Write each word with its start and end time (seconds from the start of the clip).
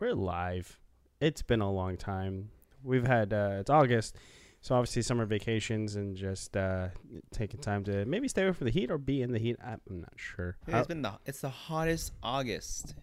We're 0.00 0.14
live. 0.14 0.78
It's 1.20 1.42
been 1.42 1.60
a 1.60 1.72
long 1.72 1.96
time. 1.96 2.50
We've 2.84 3.04
had 3.04 3.32
uh, 3.32 3.56
it's 3.58 3.68
August, 3.68 4.14
so 4.60 4.76
obviously 4.76 5.02
summer 5.02 5.26
vacations 5.26 5.96
and 5.96 6.14
just 6.14 6.56
uh, 6.56 6.90
taking 7.32 7.58
time 7.58 7.82
to 7.84 8.04
maybe 8.04 8.28
stay 8.28 8.44
away 8.44 8.52
from 8.52 8.66
the 8.66 8.70
heat 8.70 8.92
or 8.92 8.98
be 8.98 9.22
in 9.22 9.32
the 9.32 9.40
heat. 9.40 9.56
I'm 9.60 9.80
not 9.88 10.12
sure. 10.14 10.56
It's 10.68 10.86
been 10.86 11.02
the 11.02 11.14
it's 11.26 11.40
the 11.40 11.48
hottest 11.48 12.12
August 12.22 12.94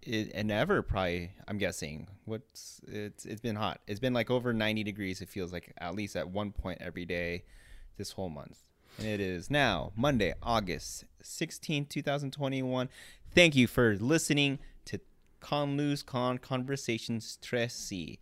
it, 0.00 0.30
and 0.34 0.50
ever 0.50 0.80
probably. 0.80 1.32
I'm 1.46 1.58
guessing. 1.58 2.08
What's 2.24 2.80
it's 2.88 3.26
it's 3.26 3.42
been 3.42 3.56
hot. 3.56 3.82
It's 3.86 4.00
been 4.00 4.14
like 4.14 4.30
over 4.30 4.54
90 4.54 4.84
degrees. 4.84 5.20
It 5.20 5.28
feels 5.28 5.52
like 5.52 5.70
at 5.76 5.94
least 5.94 6.16
at 6.16 6.30
one 6.30 6.52
point 6.52 6.78
every 6.80 7.04
day 7.04 7.44
this 7.98 8.12
whole 8.12 8.30
month. 8.30 8.58
And 8.98 9.08
it 9.08 9.20
is 9.20 9.50
now 9.50 9.92
Monday, 9.96 10.32
August 10.42 11.04
16, 11.20 11.86
2021. 11.86 12.88
Thank 13.34 13.54
you 13.54 13.66
for 13.66 13.96
listening 13.96 14.60
Conlu's 15.44 16.02
Con 16.02 16.38
Conversations 16.38 17.38
3C. 17.42 18.18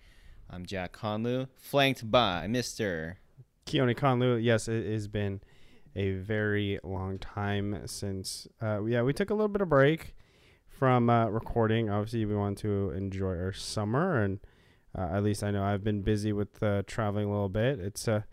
I'm 0.50 0.66
Jack 0.66 0.92
Conlu, 0.92 1.46
flanked 1.56 2.10
by 2.10 2.48
Mr. 2.48 3.14
Keone 3.64 3.96
Conlu. 3.96 4.42
Yes, 4.42 4.66
it 4.66 4.84
has 4.84 5.06
been 5.06 5.40
a 5.94 6.14
very 6.14 6.80
long 6.82 7.18
time 7.18 7.82
since. 7.86 8.48
Uh, 8.60 8.82
yeah, 8.82 9.02
we 9.02 9.12
took 9.12 9.30
a 9.30 9.34
little 9.34 9.46
bit 9.46 9.62
of 9.62 9.68
break 9.68 10.16
from 10.66 11.08
uh, 11.08 11.26
recording. 11.26 11.88
Obviously, 11.88 12.24
we 12.24 12.34
want 12.34 12.58
to 12.58 12.90
enjoy 12.90 13.38
our 13.38 13.52
summer, 13.52 14.20
and 14.20 14.40
uh, 14.98 15.10
at 15.12 15.22
least 15.22 15.44
I 15.44 15.52
know 15.52 15.62
I've 15.62 15.84
been 15.84 16.02
busy 16.02 16.32
with 16.32 16.60
uh, 16.60 16.82
traveling 16.88 17.26
a 17.26 17.30
little 17.30 17.48
bit. 17.48 17.78
It's 17.78 18.08
a 18.08 18.24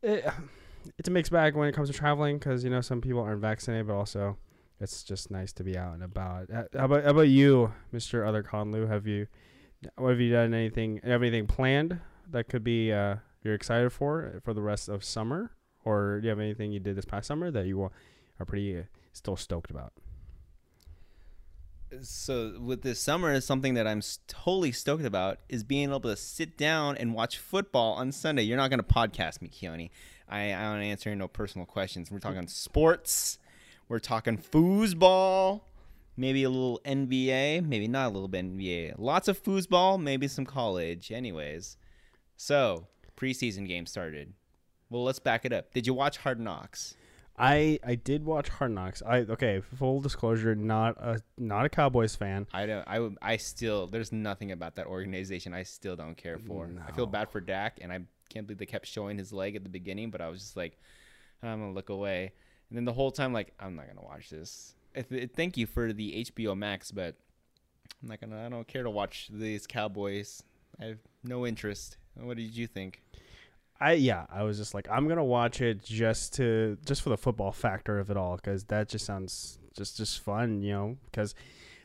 it, 0.00 0.24
it's 0.96 1.08
a 1.08 1.10
mixed 1.10 1.32
bag 1.32 1.56
when 1.56 1.68
it 1.68 1.74
comes 1.74 1.90
to 1.90 1.94
traveling 1.94 2.38
because 2.38 2.62
you 2.62 2.70
know 2.70 2.82
some 2.82 3.00
people 3.00 3.20
aren't 3.20 3.40
vaccinated, 3.40 3.88
but 3.88 3.94
also 3.94 4.36
it's 4.80 5.02
just 5.02 5.30
nice 5.30 5.52
to 5.54 5.64
be 5.64 5.76
out 5.76 5.94
and 5.94 6.02
about. 6.02 6.50
Uh, 6.50 6.64
How 6.76 6.84
about 6.86 7.04
how 7.04 7.10
about 7.10 7.28
you, 7.28 7.72
Mister 7.92 8.24
Other 8.24 8.42
Conlu? 8.42 8.88
Have 8.88 9.06
you 9.06 9.26
have 9.98 10.20
you 10.20 10.32
done 10.32 10.54
anything? 10.54 11.00
Have 11.04 11.22
anything 11.22 11.46
planned 11.46 12.00
that 12.30 12.48
could 12.48 12.64
be 12.64 12.92
uh, 12.92 13.16
you're 13.42 13.54
excited 13.54 13.92
for 13.92 14.40
for 14.44 14.54
the 14.54 14.62
rest 14.62 14.88
of 14.88 15.04
summer, 15.04 15.52
or 15.84 16.20
do 16.20 16.24
you 16.24 16.30
have 16.30 16.40
anything 16.40 16.72
you 16.72 16.80
did 16.80 16.96
this 16.96 17.04
past 17.04 17.28
summer 17.28 17.50
that 17.50 17.66
you 17.66 17.80
are 17.82 18.44
pretty 18.46 18.78
uh, 18.78 18.82
still 19.12 19.36
stoked 19.36 19.70
about? 19.70 19.92
so 22.02 22.58
with 22.60 22.82
this 22.82 22.98
summer 22.98 23.32
is 23.32 23.44
something 23.44 23.74
that 23.74 23.86
i'm 23.86 24.02
totally 24.26 24.72
stoked 24.72 25.04
about 25.04 25.38
is 25.48 25.62
being 25.62 25.90
able 25.90 26.00
to 26.00 26.16
sit 26.16 26.56
down 26.56 26.96
and 26.96 27.14
watch 27.14 27.38
football 27.38 27.92
on 27.92 28.10
sunday 28.10 28.42
you're 28.42 28.56
not 28.56 28.68
going 28.68 28.80
to 28.80 28.84
podcast 28.84 29.40
me 29.40 29.48
keone 29.48 29.90
i, 30.28 30.52
I 30.52 30.62
don't 30.72 30.82
answer 30.82 31.14
no 31.14 31.28
personal 31.28 31.66
questions 31.66 32.10
we're 32.10 32.18
talking 32.18 32.48
sports 32.48 33.38
we're 33.88 33.98
talking 33.98 34.38
foosball 34.38 35.62
maybe 36.16 36.44
a 36.44 36.50
little 36.50 36.80
nba 36.84 37.64
maybe 37.66 37.88
not 37.88 38.06
a 38.06 38.12
little 38.12 38.28
bit 38.28 38.44
nba 38.44 38.94
lots 38.98 39.28
of 39.28 39.42
foosball 39.42 40.00
maybe 40.00 40.28
some 40.28 40.46
college 40.46 41.10
anyways 41.10 41.76
so 42.36 42.86
preseason 43.16 43.66
game 43.66 43.86
started 43.86 44.32
well 44.90 45.04
let's 45.04 45.18
back 45.18 45.44
it 45.44 45.52
up 45.52 45.72
did 45.72 45.86
you 45.86 45.94
watch 45.94 46.18
hard 46.18 46.40
knocks 46.40 46.94
I 47.36 47.80
I 47.84 47.96
did 47.96 48.24
watch 48.24 48.48
Hard 48.48 48.72
Knocks. 48.72 49.02
I 49.04 49.20
okay. 49.20 49.60
Full 49.76 50.00
disclosure, 50.00 50.54
not 50.54 50.96
a 50.98 51.20
not 51.36 51.64
a 51.64 51.68
Cowboys 51.68 52.14
fan. 52.14 52.46
I 52.52 52.66
don't. 52.66 52.86
I. 52.86 53.08
I 53.20 53.36
still. 53.38 53.86
There's 53.88 54.12
nothing 54.12 54.52
about 54.52 54.76
that 54.76 54.86
organization. 54.86 55.52
I 55.52 55.64
still 55.64 55.96
don't 55.96 56.16
care 56.16 56.38
for. 56.38 56.70
I 56.86 56.92
feel 56.92 57.06
bad 57.06 57.30
for 57.30 57.40
Dak, 57.40 57.78
and 57.82 57.92
I 57.92 58.00
can't 58.28 58.46
believe 58.46 58.58
they 58.58 58.66
kept 58.66 58.86
showing 58.86 59.18
his 59.18 59.32
leg 59.32 59.56
at 59.56 59.64
the 59.64 59.68
beginning. 59.68 60.10
But 60.10 60.20
I 60.20 60.28
was 60.28 60.40
just 60.40 60.56
like, 60.56 60.78
I'm 61.42 61.60
gonna 61.60 61.72
look 61.72 61.88
away. 61.88 62.32
And 62.68 62.78
then 62.78 62.84
the 62.84 62.92
whole 62.92 63.10
time, 63.10 63.32
like, 63.32 63.52
I'm 63.60 63.76
not 63.76 63.86
gonna 63.86 64.06
watch 64.06 64.30
this. 64.30 64.74
Thank 65.34 65.56
you 65.56 65.66
for 65.66 65.92
the 65.92 66.24
HBO 66.24 66.56
Max, 66.56 66.90
but 66.90 67.16
I'm 68.02 68.08
not 68.08 68.20
gonna. 68.20 68.44
I 68.44 68.48
don't 68.48 68.66
care 68.66 68.82
to 68.82 68.90
watch 68.90 69.28
these 69.32 69.66
Cowboys. 69.66 70.42
I 70.80 70.86
have 70.86 70.98
no 71.22 71.46
interest. 71.46 71.96
What 72.14 72.36
did 72.36 72.56
you 72.56 72.66
think? 72.66 73.02
I 73.80 73.92
yeah, 73.94 74.26
I 74.32 74.44
was 74.44 74.56
just 74.56 74.72
like, 74.72 74.88
I'm 74.90 75.08
gonna 75.08 75.24
watch 75.24 75.60
it 75.60 75.82
just 75.82 76.34
to 76.34 76.78
just 76.84 77.02
for 77.02 77.10
the 77.10 77.16
football 77.16 77.52
factor 77.52 77.98
of 77.98 78.10
it 78.10 78.16
all, 78.16 78.36
because 78.36 78.64
that 78.64 78.88
just 78.88 79.04
sounds 79.04 79.58
just 79.76 79.96
just 79.96 80.20
fun, 80.20 80.62
you 80.62 80.72
know. 80.72 80.96
Because 81.06 81.34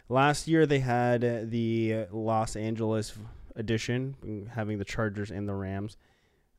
last 0.08 0.48
year 0.48 0.66
they 0.66 0.80
had 0.80 1.50
the 1.50 2.06
Los 2.12 2.56
Angeles 2.56 3.14
edition, 3.56 4.50
having 4.54 4.78
the 4.78 4.86
Chargers 4.86 5.32
and 5.32 5.48
the 5.48 5.56
Rams. 5.56 5.98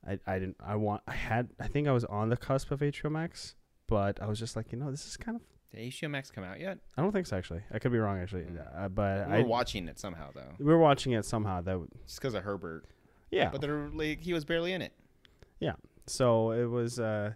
I 0.07 0.19
I 0.27 0.39
didn't 0.39 0.57
I 0.65 0.77
want 0.77 1.03
I 1.07 1.13
had 1.13 1.51
I 1.61 1.69
think 1.69 1.87
I 1.87 1.93
was 1.93 2.05
on 2.05 2.29
the 2.29 2.37
cusp 2.37 2.71
of 2.71 2.81
HBO 2.81 3.11
Max, 3.11 3.55
but 3.91 4.23
I 4.23 4.27
was 4.27 4.39
just 4.39 4.57
like, 4.57 4.73
you 4.73 4.79
know, 4.79 4.91
this 4.91 5.07
is 5.07 5.19
kind 5.19 5.37
of 5.37 5.43
Did 5.75 5.93
HBO 5.93 6.09
Max 6.11 6.31
come 6.31 6.45
out 6.45 6.59
yet? 6.59 6.79
I 6.97 7.03
don't 7.03 7.13
think 7.13 7.27
so 7.27 7.37
actually. 7.37 7.61
I 7.71 7.79
could 7.79 7.93
be 7.93 7.99
wrong 7.99 8.19
actually, 8.19 8.45
Mm. 8.45 8.85
uh, 8.85 8.89
but 8.89 9.29
We're 9.29 9.35
I 9.35 9.43
watching 9.43 9.87
it 9.89 9.99
somehow 9.99 10.31
though, 10.35 10.55
we 10.59 10.65
were 10.65 10.79
watching 10.79 11.13
it 11.13 11.25
somehow. 11.27 11.61
That 11.61 11.73
w- 11.73 11.89
just 12.07 12.19
because 12.21 12.33
of 12.35 12.43
Herbert. 12.45 12.87
yeah, 13.31 13.51
But 13.51 13.61
they're 13.61 13.91
like 13.91 14.21
he 14.23 14.33
was 14.33 14.47
barely 14.47 14.73
in 14.73 14.81
it. 14.81 14.93
Yeah, 15.61 15.75
so 16.07 16.53
it 16.53 16.65
was, 16.65 16.99
uh, 16.99 17.35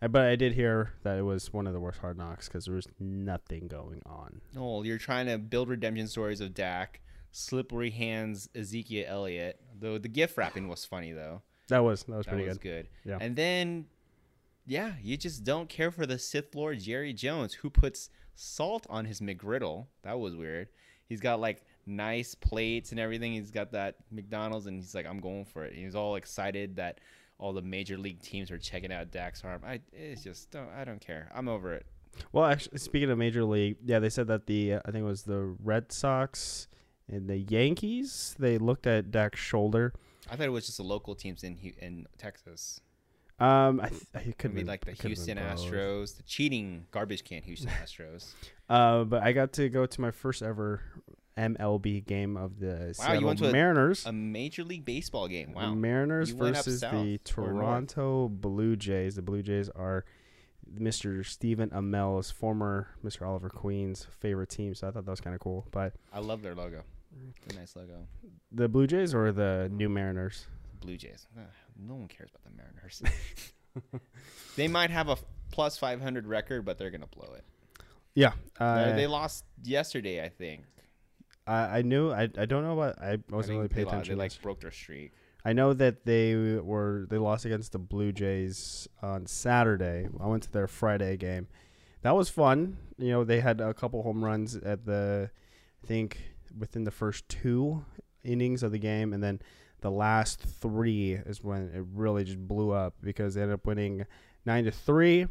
I- 0.00 0.08
but 0.08 0.22
I 0.26 0.34
did 0.36 0.54
hear 0.54 0.94
that 1.02 1.18
it 1.18 1.22
was 1.22 1.52
one 1.52 1.66
of 1.66 1.72
the 1.74 1.80
worst 1.80 1.98
hard 2.00 2.16
knocks 2.18 2.48
because 2.48 2.64
there 2.66 2.74
was 2.74 2.86
nothing 2.98 3.68
going 3.68 4.00
on. 4.06 4.40
Oh, 4.56 4.82
you're 4.82 4.98
trying 4.98 5.26
to 5.26 5.36
build 5.38 5.68
redemption 5.68 6.06
stories 6.08 6.40
of 6.40 6.54
Dak, 6.54 7.00
slippery 7.32 7.90
hands 7.90 8.48
Ezekiel 8.54 9.04
Elliott. 9.06 9.60
Though 9.78 9.98
the 9.98 10.08
gift 10.08 10.36
wrapping 10.38 10.68
was 10.68 10.84
funny 10.84 11.12
though. 11.12 11.42
That 11.68 11.80
was 11.80 12.04
that 12.04 12.16
was 12.16 12.26
That 12.26 12.32
pretty 12.32 12.48
was 12.48 12.58
good. 12.58 12.88
good. 13.04 13.10
Yeah. 13.10 13.18
And 13.20 13.36
then, 13.36 13.86
yeah, 14.66 14.92
you 15.02 15.16
just 15.16 15.44
don't 15.44 15.68
care 15.68 15.90
for 15.90 16.06
the 16.06 16.18
Sith 16.18 16.54
Lord 16.54 16.80
Jerry 16.80 17.12
Jones, 17.12 17.54
who 17.54 17.70
puts 17.70 18.10
salt 18.34 18.86
on 18.90 19.04
his 19.04 19.20
McGriddle. 19.20 19.86
That 20.02 20.18
was 20.18 20.34
weird. 20.34 20.68
He's 21.08 21.20
got 21.20 21.40
like 21.40 21.64
nice 21.86 22.34
plates 22.34 22.90
and 22.90 22.98
everything. 22.98 23.32
He's 23.32 23.52
got 23.52 23.72
that 23.72 23.96
McDonald's, 24.10 24.66
and 24.66 24.76
he's 24.76 24.94
like, 24.94 25.06
"I'm 25.06 25.20
going 25.20 25.44
for 25.44 25.64
it." 25.64 25.72
He's 25.72 25.94
all 25.94 26.16
excited 26.16 26.76
that 26.76 27.00
all 27.38 27.52
the 27.52 27.62
major 27.62 27.96
league 27.96 28.20
teams 28.22 28.50
are 28.50 28.58
checking 28.58 28.92
out 28.92 29.12
Dak's 29.12 29.44
arm. 29.44 29.62
I 29.64 29.80
it's 29.92 30.24
just 30.24 30.50
don't, 30.50 30.68
I 30.76 30.84
don't 30.84 31.00
care. 31.00 31.30
I'm 31.34 31.48
over 31.48 31.72
it. 31.74 31.86
Well, 32.32 32.44
actually, 32.44 32.78
speaking 32.78 33.10
of 33.10 33.18
major 33.18 33.44
league, 33.44 33.76
yeah, 33.84 33.98
they 33.98 34.10
said 34.10 34.26
that 34.28 34.46
the 34.46 34.74
uh, 34.74 34.80
I 34.84 34.90
think 34.90 35.02
it 35.02 35.06
was 35.06 35.22
the 35.22 35.56
Red 35.62 35.92
Sox 35.92 36.66
and 37.08 37.28
the 37.28 37.38
Yankees. 37.38 38.34
They 38.38 38.58
looked 38.58 38.86
at 38.86 39.12
Dak's 39.12 39.38
shoulder. 39.38 39.92
I 40.28 40.34
thought 40.34 40.46
it 40.46 40.50
was 40.50 40.66
just 40.66 40.78
the 40.78 40.84
local 40.84 41.14
teams 41.14 41.44
in 41.44 41.56
in 41.80 42.06
Texas. 42.18 42.80
Um, 43.38 43.80
I 43.82 43.88
th- 43.88 44.26
it 44.28 44.38
could 44.38 44.54
be 44.54 44.64
like 44.64 44.84
the 44.86 44.92
it 44.92 44.98
could've 44.98 45.26
been 45.26 45.36
Houston. 45.36 45.70
Astros, 45.72 46.16
the 46.16 46.22
cheating 46.22 46.86
garbage 46.90 47.22
can 47.24 47.42
Houston 47.42 47.68
Astros. 47.82 48.32
Uh, 48.68 49.04
but 49.04 49.22
I 49.22 49.32
got 49.32 49.52
to 49.54 49.68
go 49.68 49.84
to 49.86 50.00
my 50.00 50.10
first 50.10 50.42
ever 50.42 50.80
MLB 51.36 52.06
game 52.06 52.36
of 52.38 52.58
the 52.60 52.66
Wow, 52.68 52.86
you 52.86 52.94
Seattle 52.94 53.26
went 53.26 53.38
to 53.40 53.52
Mariners. 53.52 54.06
A 54.06 54.12
major 54.12 54.64
league 54.64 54.86
baseball 54.86 55.28
game. 55.28 55.52
Wow. 55.52 55.74
Mariners 55.74 56.30
You 56.30 56.36
versus 56.36 56.80
the? 56.80 57.20
Toronto 57.24 58.28
Blue 58.28 58.74
Jays. 58.74 59.16
The 59.16 59.22
Blue 59.22 59.42
Jays 59.42 59.68
are 59.68 60.06
Mr. 60.74 61.24
Stephen 61.24 61.68
Amell's 61.70 62.30
former 62.30 62.88
Mr. 63.04 63.26
Oliver 63.26 63.50
Queen's 63.50 64.06
favorite 64.18 64.48
team, 64.48 64.74
so 64.74 64.88
I 64.88 64.90
thought 64.92 65.04
that 65.04 65.10
was 65.10 65.20
kind 65.20 65.34
of 65.34 65.40
cool. 65.40 65.66
But 65.70 65.92
I 66.12 66.20
love 66.20 66.40
their 66.42 66.54
logo. 66.54 66.82
It's 67.44 67.54
a 67.54 67.58
nice 67.58 67.76
logo. 67.76 68.06
the 68.50 68.68
Blue 68.68 68.86
Jays 68.86 69.14
or 69.14 69.30
the 69.30 69.70
new 69.72 69.88
Mariners? 69.90 70.46
Blue 70.80 70.96
Jays. 70.96 71.26
No 71.78 71.94
one 71.94 72.08
cares 72.08 72.30
about 72.30 72.44
the 72.44 72.56
Mariners. 72.56 73.02
they 74.56 74.68
might 74.68 74.90
have 74.90 75.08
a 75.08 75.16
500 75.54 76.26
record, 76.26 76.64
but 76.64 76.78
they're 76.78 76.90
gonna 76.90 77.06
blow 77.06 77.32
it. 77.34 77.44
Yeah, 78.14 78.32
They- 78.58 78.64
uh, 78.64 78.96
they 78.96 79.06
lost 79.06 79.44
yesterday, 79.62 80.22
I 80.24 80.28
think. 80.28 80.62
I, 81.46 81.78
I 81.78 81.82
knew. 81.82 82.10
I, 82.10 82.22
I 82.36 82.44
don't 82.46 82.64
know 82.64 82.74
what. 82.74 83.00
I 83.00 83.12
I 83.12 83.18
wasn't 83.30 83.30
think 83.30 83.48
really 83.50 83.68
paying 83.68 83.86
attention. 83.88 84.14
they 84.16 84.18
like 84.24 84.42
broke 84.42 84.60
their 84.60 84.70
streak. 84.70 85.12
I 85.44 85.52
know 85.52 85.72
that 85.74 86.04
they 86.04 86.34
were 86.34 87.06
they 87.08 87.18
lost 87.18 87.44
against 87.44 87.70
the 87.72 87.78
Blue 87.78 88.10
Jays 88.10 88.88
on 89.00 89.26
Saturday. 89.26 90.08
I 90.20 90.26
went 90.26 90.42
to 90.44 90.50
their 90.50 90.66
Friday 90.66 91.16
game. 91.16 91.46
That 92.02 92.16
was 92.16 92.28
fun. 92.28 92.78
You 92.98 93.10
know, 93.12 93.24
they 93.24 93.40
had 93.40 93.60
a 93.60 93.72
couple 93.74 94.02
home 94.02 94.24
runs 94.24 94.56
at 94.56 94.86
the 94.86 95.30
I 95.84 95.86
think 95.86 96.20
within 96.58 96.82
the 96.84 96.90
first 96.90 97.28
two 97.28 97.84
innings 98.24 98.64
of 98.64 98.72
the 98.72 98.78
game 98.78 99.12
and 99.12 99.22
then 99.22 99.40
the 99.86 99.90
last 99.92 100.40
3 100.40 101.12
is 101.26 101.44
when 101.44 101.70
it 101.72 101.84
really 101.94 102.24
just 102.24 102.38
blew 102.48 102.72
up 102.72 102.94
because 103.02 103.34
they 103.34 103.42
ended 103.42 103.54
up 103.54 103.66
winning 103.66 104.04
9 104.44 104.64
to 104.64 104.70
3. 104.72 105.22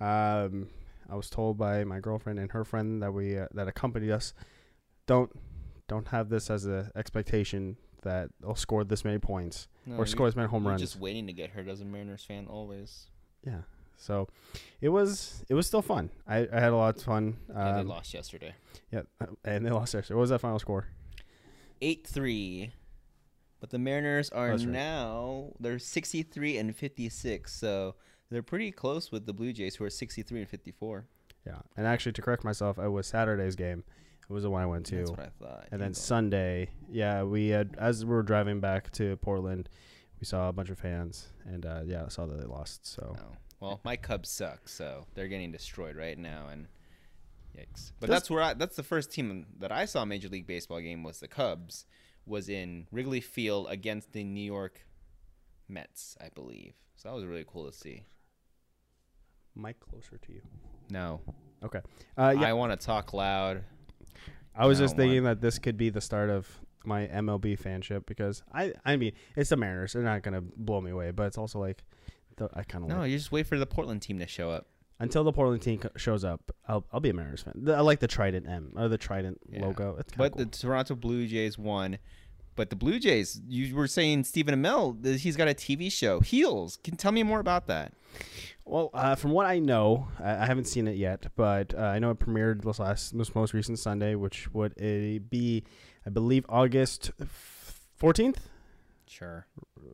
Um 0.00 0.68
I 1.10 1.16
was 1.16 1.28
told 1.28 1.58
by 1.58 1.84
my 1.84 1.98
girlfriend 2.00 2.38
and 2.38 2.50
her 2.52 2.64
friend 2.64 3.02
that 3.02 3.12
we 3.12 3.36
uh, 3.36 3.46
that 3.52 3.68
accompanied 3.68 4.10
us 4.10 4.32
don't 5.06 5.30
don't 5.88 6.08
have 6.08 6.28
this 6.30 6.48
as 6.50 6.64
an 6.66 6.90
expectation 6.94 7.76
that 8.02 8.30
they'll 8.40 8.54
score 8.54 8.84
this 8.84 9.04
many 9.04 9.18
points 9.18 9.68
No, 9.84 9.96
or 9.98 10.06
score 10.06 10.26
as 10.28 10.36
many 10.36 10.48
home 10.48 10.66
runs. 10.66 10.80
just 10.80 10.98
waiting 10.98 11.26
to 11.26 11.32
get 11.34 11.50
hurt 11.50 11.68
as 11.68 11.80
a 11.82 11.84
Mariners 11.84 12.24
fan 12.24 12.46
always. 12.48 13.08
Yeah. 13.44 13.62
So 13.96 14.28
it 14.80 14.88
was 14.88 15.44
it 15.50 15.54
was 15.54 15.66
still 15.66 15.82
fun. 15.82 16.08
I, 16.26 16.48
I 16.50 16.60
had 16.60 16.72
a 16.72 16.76
lot 16.76 16.96
of 16.96 17.02
fun. 17.02 17.36
yeah, 17.50 17.72
they 17.74 17.80
Um, 17.80 17.88
lost 17.88 18.14
yesterday. 18.14 18.54
yeah, 18.90 19.02
and 19.44 19.66
they 19.66 19.70
lost 19.70 19.92
yesterday. 19.92 20.14
What 20.16 20.22
was 20.22 20.30
that 20.30 20.40
final 20.40 20.58
score? 20.58 20.86
8-3. 21.82 22.70
But 23.60 23.70
the 23.70 23.78
Mariners 23.78 24.30
are 24.30 24.50
right. 24.50 24.60
now 24.60 25.52
they're 25.60 25.78
63 25.78 26.56
and 26.58 26.74
56. 26.74 27.52
So 27.54 27.94
they're 28.30 28.42
pretty 28.42 28.70
close 28.72 29.12
with 29.12 29.26
the 29.26 29.32
Blue 29.34 29.52
Jays 29.52 29.76
who 29.76 29.84
are 29.84 29.90
63 29.90 30.40
and 30.40 30.48
54. 30.48 31.04
Yeah. 31.46 31.54
And 31.76 31.86
actually, 31.86 32.12
to 32.12 32.22
correct 32.22 32.44
myself, 32.44 32.78
it 32.78 32.88
was 32.88 33.06
Saturday's 33.06 33.56
game. 33.56 33.84
It 34.28 34.32
was 34.32 34.44
the 34.44 34.50
one 34.50 34.62
I 34.62 34.66
went 34.66 34.86
to. 34.86 34.96
That's 34.96 35.10
what 35.10 35.20
I 35.20 35.28
thought. 35.42 35.66
and 35.72 35.80
then 35.80 35.90
Eagle. 35.90 36.00
Sunday, 36.02 36.70
yeah, 36.88 37.22
we 37.24 37.48
had 37.48 37.74
as 37.78 38.04
we 38.04 38.12
were 38.14 38.22
driving 38.22 38.60
back 38.60 38.90
to 38.92 39.16
Portland, 39.16 39.68
we 40.20 40.24
saw 40.24 40.48
a 40.48 40.52
bunch 40.52 40.70
of 40.70 40.78
fans, 40.78 41.28
and 41.44 41.66
uh, 41.66 41.80
yeah, 41.84 42.04
I 42.04 42.08
saw 42.08 42.26
that 42.26 42.38
they 42.38 42.46
lost. 42.46 42.86
So 42.86 43.16
Oh. 43.18 43.36
Well, 43.58 43.80
my 43.84 43.96
Cubs 43.96 44.30
suck, 44.30 44.68
so 44.68 45.04
they're 45.14 45.28
getting 45.28 45.50
destroyed 45.52 45.94
right 45.96 46.16
now, 46.16 46.46
and 46.50 46.66
yikes. 47.58 47.92
But 48.00 48.06
Does- 48.06 48.16
that's 48.16 48.30
where 48.30 48.42
I, 48.42 48.54
that's 48.54 48.76
the 48.76 48.82
first 48.82 49.12
team 49.12 49.46
that 49.58 49.72
I 49.72 49.84
saw 49.84 50.04
Major 50.04 50.28
League 50.28 50.46
Baseball 50.46 50.80
game 50.80 51.02
was 51.02 51.20
the 51.20 51.28
Cubs, 51.28 51.84
was 52.26 52.48
in 52.48 52.86
Wrigley 52.90 53.20
Field 53.20 53.66
against 53.70 54.12
the 54.12 54.24
New 54.24 54.44
York 54.44 54.86
Mets, 55.68 56.16
I 56.20 56.28
believe. 56.34 56.74
So 56.96 57.08
that 57.08 57.14
was 57.14 57.24
really 57.24 57.44
cool 57.46 57.70
to 57.70 57.76
see. 57.76 58.04
Mike, 59.54 59.80
closer 59.80 60.16
to 60.18 60.32
you. 60.32 60.42
No, 60.90 61.20
Okay. 61.62 61.80
Uh, 62.16 62.34
yeah, 62.38 62.48
I 62.48 62.52
want 62.54 62.78
to 62.78 62.86
talk 62.86 63.12
loud. 63.12 63.62
I 64.54 64.66
was 64.66 64.80
I 64.80 64.84
just 64.84 64.96
thinking 64.96 65.24
that 65.24 65.40
this 65.40 65.58
could 65.58 65.76
be 65.76 65.90
the 65.90 66.00
start 66.00 66.30
of 66.30 66.48
my 66.84 67.06
MLB 67.06 67.60
fanship 67.60 68.06
because 68.06 68.42
I, 68.52 68.72
I 68.84 68.96
mean, 68.96 69.12
it's 69.36 69.50
the 69.50 69.56
Mariners. 69.56 69.92
They're 69.92 70.02
not 70.02 70.22
gonna 70.22 70.40
blow 70.40 70.80
me 70.80 70.90
away, 70.90 71.10
but 71.10 71.26
it's 71.26 71.38
also 71.38 71.58
like, 71.58 71.84
the, 72.36 72.48
I 72.54 72.62
kind 72.62 72.84
of 72.84 72.90
No, 72.90 72.98
like 73.00 73.10
you 73.10 73.18
just 73.18 73.30
wait 73.30 73.46
for 73.46 73.58
the 73.58 73.66
Portland 73.66 74.02
team 74.02 74.18
to 74.18 74.26
show 74.26 74.50
up. 74.50 74.66
Until 75.00 75.24
the 75.24 75.32
Portland 75.32 75.62
team 75.62 75.78
co- 75.78 75.90
shows 75.96 76.22
up. 76.24 76.54
I'll, 76.68 76.84
I'll 76.92 77.00
be 77.00 77.08
a 77.10 77.14
Mariners 77.14 77.42
fan. 77.42 77.54
The- 77.56 77.74
I 77.74 77.80
like 77.80 77.98
the 78.00 78.06
Trident 78.08 78.46
M 78.48 78.72
or 78.76 78.88
the 78.88 78.98
Trident 78.98 79.40
Yeah. 79.50 79.64
logo. 79.66 79.96
It's 79.98 80.12
kinda 80.12 80.24
But 80.24 80.32
cool. 80.36 80.44
the 80.44 80.50
Toronto 80.50 80.94
Blue 80.94 81.26
Jays 81.26 81.58
won. 81.58 81.98
But 82.56 82.68
the 82.68 82.76
Blue 82.76 82.98
Jays, 82.98 83.40
you 83.48 83.74
were 83.74 83.86
saying 83.86 84.24
Stephen 84.24 84.54
Amell, 84.54 85.02
th- 85.02 85.22
he's 85.22 85.36
got 85.36 85.48
a 85.48 85.54
TV 85.54 85.90
show, 85.90 86.20
Heels. 86.20 86.78
Can 86.84 86.96
tell 86.96 87.12
me 87.12 87.22
more 87.22 87.40
about 87.40 87.66
that? 87.68 87.94
Well, 88.66 88.90
uh, 88.92 89.14
from 89.14 89.30
what 89.30 89.46
I 89.46 89.58
know, 89.60 90.08
I, 90.18 90.42
I 90.42 90.46
haven't 90.46 90.66
seen 90.66 90.86
it 90.86 90.96
yet, 90.96 91.26
but 91.36 91.74
uh, 91.74 91.78
I 91.78 91.98
know 91.98 92.10
it 92.10 92.18
premiered 92.18 92.62
this 92.62 92.78
last, 92.78 93.16
this 93.16 93.34
most 93.34 93.54
recent 93.54 93.78
Sunday, 93.78 94.14
which 94.14 94.52
would 94.52 94.72
uh, 94.72 95.20
be, 95.30 95.64
I 96.06 96.10
believe, 96.10 96.44
August 96.48 97.12
fourteenth. 97.96 98.48
Sure. 99.06 99.46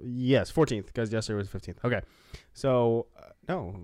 Yes, 0.02 0.50
fourteenth, 0.50 0.86
because 0.86 1.12
yesterday 1.12 1.36
was 1.38 1.48
fifteenth. 1.48 1.78
Okay, 1.84 2.00
so 2.52 3.06
uh, 3.18 3.26
no, 3.48 3.76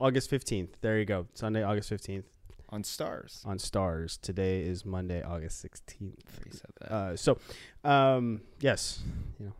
August 0.00 0.30
fifteenth. 0.30 0.76
There 0.80 0.98
you 0.98 1.04
go, 1.04 1.26
Sunday, 1.34 1.62
August 1.62 1.88
fifteenth 1.88 2.26
On 2.70 2.82
Starz. 2.82 3.44
on 3.46 3.58
Starz. 3.58 4.20
Today 4.20 4.62
is 4.62 4.84
Monday, 4.84 5.22
August 5.22 5.60
sixteenth. 5.60 6.22
Already 6.36 6.56
said 6.56 6.70
that. 6.80 6.92
Uh, 6.92 7.16
so, 7.16 7.38
um, 7.84 8.40
yes, 8.60 9.00
you 9.38 9.46
know, 9.46 9.52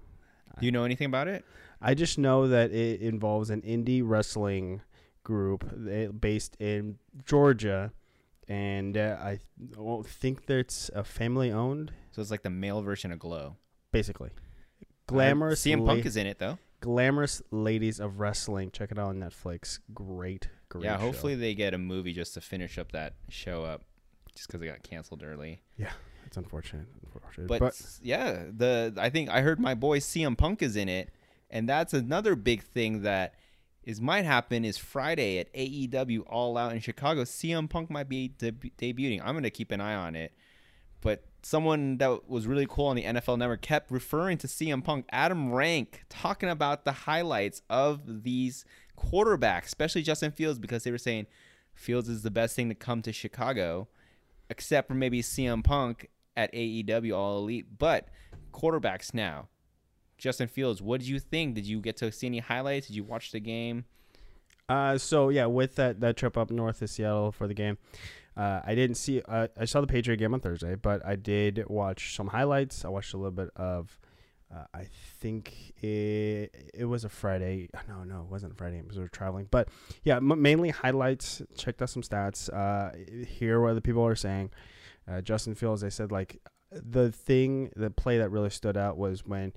Do 0.59 0.67
you 0.67 0.73
know 0.73 0.85
anything 0.85 1.07
about 1.07 1.29
it? 1.29 1.45
I 1.81 1.95
just 1.95 2.19
know 2.19 2.49
that 2.49 2.73
it 2.73 3.01
involves 3.01 3.51
an 3.51 3.63
indie 3.63 4.03
wrestling 4.05 4.83
group 5.25 5.65
eh, 5.91 6.09
based 6.09 6.57
in 6.61 6.99
Georgia, 7.25 7.93
and 8.49 8.97
uh, 8.97 9.17
I 9.21 9.39
don't 9.73 10.07
think 10.07 10.47
that 10.47 10.59
it's 10.59 10.91
a 10.95 11.05
family 11.05 11.51
owned. 11.53 11.93
So 12.13 12.21
it's 12.23 12.31
like 12.31 12.43
the 12.43 12.51
male 12.51 12.83
version 12.83 13.13
of 13.13 13.19
Glow. 13.19 13.57
Basically, 13.93 14.31
glamorous. 15.07 15.67
Uh, 15.67 15.71
CM 15.71 15.87
Punk 15.87 16.07
is 16.07 16.17
in 16.17 16.27
it 16.27 16.39
though. 16.39 16.59
Glamorous 16.81 17.43
ladies 17.51 18.01
of 18.01 18.21
wrestling. 18.21 18.71
Check 18.71 18.91
it 18.93 18.99
out 18.99 19.09
on 19.09 19.17
Netflix. 19.21 19.79
Great, 19.95 20.49
great. 20.69 20.85
yeah, 20.85 20.97
show. 20.97 21.03
hopefully 21.03 21.35
they 21.35 21.55
get 21.55 21.75
a 21.75 21.79
movie 21.79 22.13
just 22.13 22.35
to 22.35 22.41
finish 22.41 22.79
up 22.79 22.93
that 22.93 23.15
show 23.29 23.65
up, 23.65 23.83
just 24.35 24.49
because 24.49 24.63
it 24.63 24.67
got 24.67 24.83
canceled 24.83 25.23
early. 25.25 25.63
Yeah, 25.77 25.93
it's 26.27 26.37
unfortunate. 26.37 26.87
unfortunate. 27.05 27.47
But, 27.49 27.61
But, 27.61 27.81
yeah, 28.03 28.45
the 28.57 28.95
I 28.97 29.11
think 29.11 29.31
I 29.31 29.41
heard 29.43 29.61
my 29.61 29.75
boy 29.75 29.99
CM 29.99 30.37
Punk 30.37 30.63
is 30.63 30.77
in 30.77 30.89
it, 30.89 31.11
and 31.51 31.69
that's 31.69 31.93
another 31.95 32.35
big 32.35 32.63
thing 32.63 33.03
that 33.03 33.35
is 33.83 34.01
might 34.01 34.25
happen 34.25 34.65
is 34.65 34.77
Friday 34.77 35.39
at 35.39 35.53
AEW 35.55 36.23
All 36.27 36.57
Out 36.59 36.73
in 36.73 36.81
Chicago. 36.81 37.23
CM 37.25 37.69
Punk 37.69 37.91
might 37.91 38.09
be 38.09 38.29
deb- 38.29 38.63
debuting. 38.79 39.21
I'm 39.25 39.35
gonna 39.35 39.51
keep 39.51 39.71
an 39.73 39.81
eye 39.81 39.95
on 39.95 40.15
it. 40.15 40.33
But 41.01 41.25
someone 41.43 41.99
that 41.99 42.29
was 42.29 42.47
really 42.47 42.67
cool 42.69 42.87
on 42.87 42.97
the 42.97 43.05
NFL 43.05 43.39
Network 43.39 43.63
kept 43.63 43.91
referring 43.91 44.39
to 44.39 44.47
CM 44.47 44.83
Punk, 44.83 45.07
Adam 45.11 45.53
Rank, 45.53 46.05
talking 46.09 46.49
about 46.49 46.85
the 46.85 46.93
highlights 46.93 47.63
of 47.71 48.23
these 48.23 48.65
quarterbacks, 48.99 49.67
especially 49.67 50.03
Justin 50.03 50.33
Fields, 50.33 50.59
because 50.59 50.85
they 50.85 50.91
were 50.91 50.99
saying 50.99 51.27
Fields 51.75 52.09
is 52.09 52.23
the 52.23 52.31
best 52.31 52.57
thing 52.57 52.69
to 52.69 52.75
come 52.75 53.03
to 53.03 53.13
Chicago, 53.13 53.89
except 54.49 54.89
for 54.89 54.95
maybe 54.95 55.23
CM 55.23 55.65
Punk 55.65 56.09
at 56.37 56.53
AEW 56.53 57.17
All 57.17 57.39
Elite. 57.39 57.79
But 57.79 58.09
quarterbacks 58.53 59.15
now, 59.15 59.49
Justin 60.19 60.49
Fields, 60.49 60.83
what 60.83 61.01
did 61.01 61.09
you 61.09 61.19
think? 61.19 61.55
Did 61.55 61.67
you 61.67 61.81
get 61.81 61.97
to 61.99 62.13
see 62.13 62.27
any 62.27 62.41
highlights? 62.41 62.89
Did 62.89 62.97
you 62.97 63.05
watch 63.05 63.33
the 63.33 63.41
game? 63.41 63.85
uh, 64.71 64.97
so 64.97 65.31
yeah, 65.31 65.47
with 65.47 65.75
that 65.75 66.01
that 66.01 66.17
trip 66.17 66.39
up 66.39 66.51
north 66.51 66.79
to 66.79 66.87
Seattle 66.87 67.33
for 67.33 67.49
the 67.49 67.55
game, 67.55 67.77
uh, 68.37 68.61
I 68.65 68.75
didn't 68.75 68.97
see. 68.97 69.23
Uh, 69.23 69.49
I 69.59 69.65
saw 69.65 69.81
the 69.81 69.87
Patriot 69.87 70.19
game 70.19 70.35
on 70.35 70.41
Thursday, 70.41 70.75
but 70.75 71.05
I 71.05 71.17
did 71.17 71.65
watch 71.69 72.15
some 72.17 72.29
highlights. 72.29 72.85
I 72.85 72.89
watched 72.89 73.15
a 73.15 73.17
little 73.17 73.33
bit 73.33 73.51
of. 73.57 73.99
Uh, 74.53 74.65
I 74.75 74.89
think 75.21 75.73
it 75.81 76.71
it 76.75 76.85
was 76.85 77.05
a 77.05 77.09
Friday. 77.09 77.69
No, 77.87 78.03
no, 78.03 78.23
it 78.23 78.29
wasn't 78.29 78.57
Friday 78.57 78.83
we 78.83 78.99
were 78.99 79.09
traveling. 79.09 79.47
But 79.51 79.69
yeah, 80.03 80.17
m- 80.17 80.43
mainly 80.43 80.71
highlights. 80.71 81.43
Checked 81.57 81.81
out 81.83 81.91
some 81.91 82.03
stats. 82.03 82.53
Uh, 82.53 83.25
hear 83.27 83.61
what 83.61 83.75
the 83.75 83.81
people 83.81 84.05
are 84.05 84.17
saying. 84.17 84.51
Uh, 85.09 85.21
Justin 85.21 85.55
Fields. 85.55 85.83
They 85.83 85.91
said 85.91 86.11
like 86.11 86.41
the 86.73 87.13
thing, 87.13 87.71
the 87.77 87.91
play 87.91 88.19
that 88.19 88.31
really 88.31 88.51
stood 88.51 88.77
out 88.77 88.97
was 88.97 89.25
when 89.25 89.53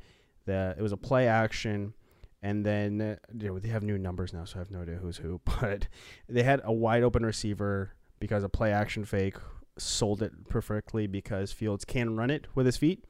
the 0.45 0.75
it 0.77 0.81
was 0.81 0.91
a 0.91 0.97
play 0.97 1.27
action, 1.27 1.93
and 2.41 2.65
then 2.65 3.01
uh, 3.01 3.15
you 3.37 3.47
know, 3.47 3.59
they 3.59 3.69
have 3.69 3.83
new 3.83 3.97
numbers 3.97 4.33
now, 4.33 4.45
so 4.45 4.57
I 4.57 4.59
have 4.59 4.71
no 4.71 4.81
idea 4.81 4.95
who's 4.95 5.17
who. 5.17 5.41
But 5.61 5.87
they 6.27 6.43
had 6.43 6.61
a 6.63 6.73
wide 6.73 7.03
open 7.03 7.25
receiver 7.25 7.93
because 8.19 8.43
a 8.43 8.49
play 8.49 8.71
action 8.71 9.05
fake 9.05 9.35
sold 9.77 10.21
it 10.21 10.31
perfectly 10.49 11.07
because 11.07 11.51
Fields 11.51 11.83
can 11.85 12.15
run 12.15 12.29
it 12.29 12.47
with 12.55 12.65
his 12.65 12.77
feet. 12.77 13.03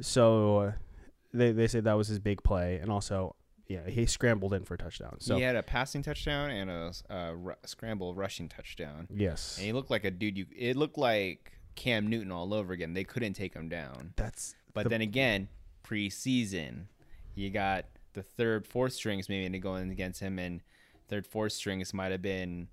So 0.00 0.58
uh, 0.58 0.72
they 1.32 1.52
they 1.52 1.66
say 1.66 1.80
that 1.80 1.94
was 1.96 2.08
his 2.08 2.18
big 2.18 2.42
play, 2.42 2.78
and 2.82 2.90
also 2.90 3.36
yeah 3.68 3.88
he 3.88 4.04
scrambled 4.06 4.52
in 4.52 4.64
for 4.64 4.74
a 4.74 4.78
touchdown. 4.78 5.16
So 5.20 5.36
he 5.36 5.42
had 5.42 5.56
a 5.56 5.62
passing 5.62 6.02
touchdown 6.02 6.50
and 6.50 6.70
a 6.70 6.92
uh, 7.10 7.54
scramble 7.64 8.14
rushing 8.14 8.48
touchdown. 8.48 9.08
yes, 9.14 9.56
And 9.56 9.66
he 9.66 9.72
looked 9.72 9.90
like 9.90 10.04
a 10.04 10.10
dude. 10.10 10.36
You 10.36 10.46
it 10.56 10.76
looked 10.76 10.98
like 10.98 11.52
Cam 11.76 12.08
Newton 12.08 12.32
all 12.32 12.52
over 12.52 12.72
again. 12.72 12.92
They 12.94 13.04
couldn't 13.04 13.34
take 13.34 13.54
him 13.54 13.68
down. 13.68 14.12
that's 14.16 14.54
But 14.74 14.84
The- 14.84 14.88
then 14.90 15.00
again, 15.00 15.48
preseason, 15.84 16.86
you 17.34 17.50
got 17.50 17.86
the 18.14 18.22
third, 18.22 18.66
fourth 18.66 18.92
strings 18.92 19.28
maybe 19.28 19.48
to 19.50 19.58
go 19.58 19.76
in 19.76 19.90
against 19.90 20.20
him, 20.20 20.38
and 20.38 20.60
third, 21.08 21.26
fourth 21.26 21.52
strings 21.52 21.92
might 21.94 22.12
have 22.12 22.22
been, 22.22 22.68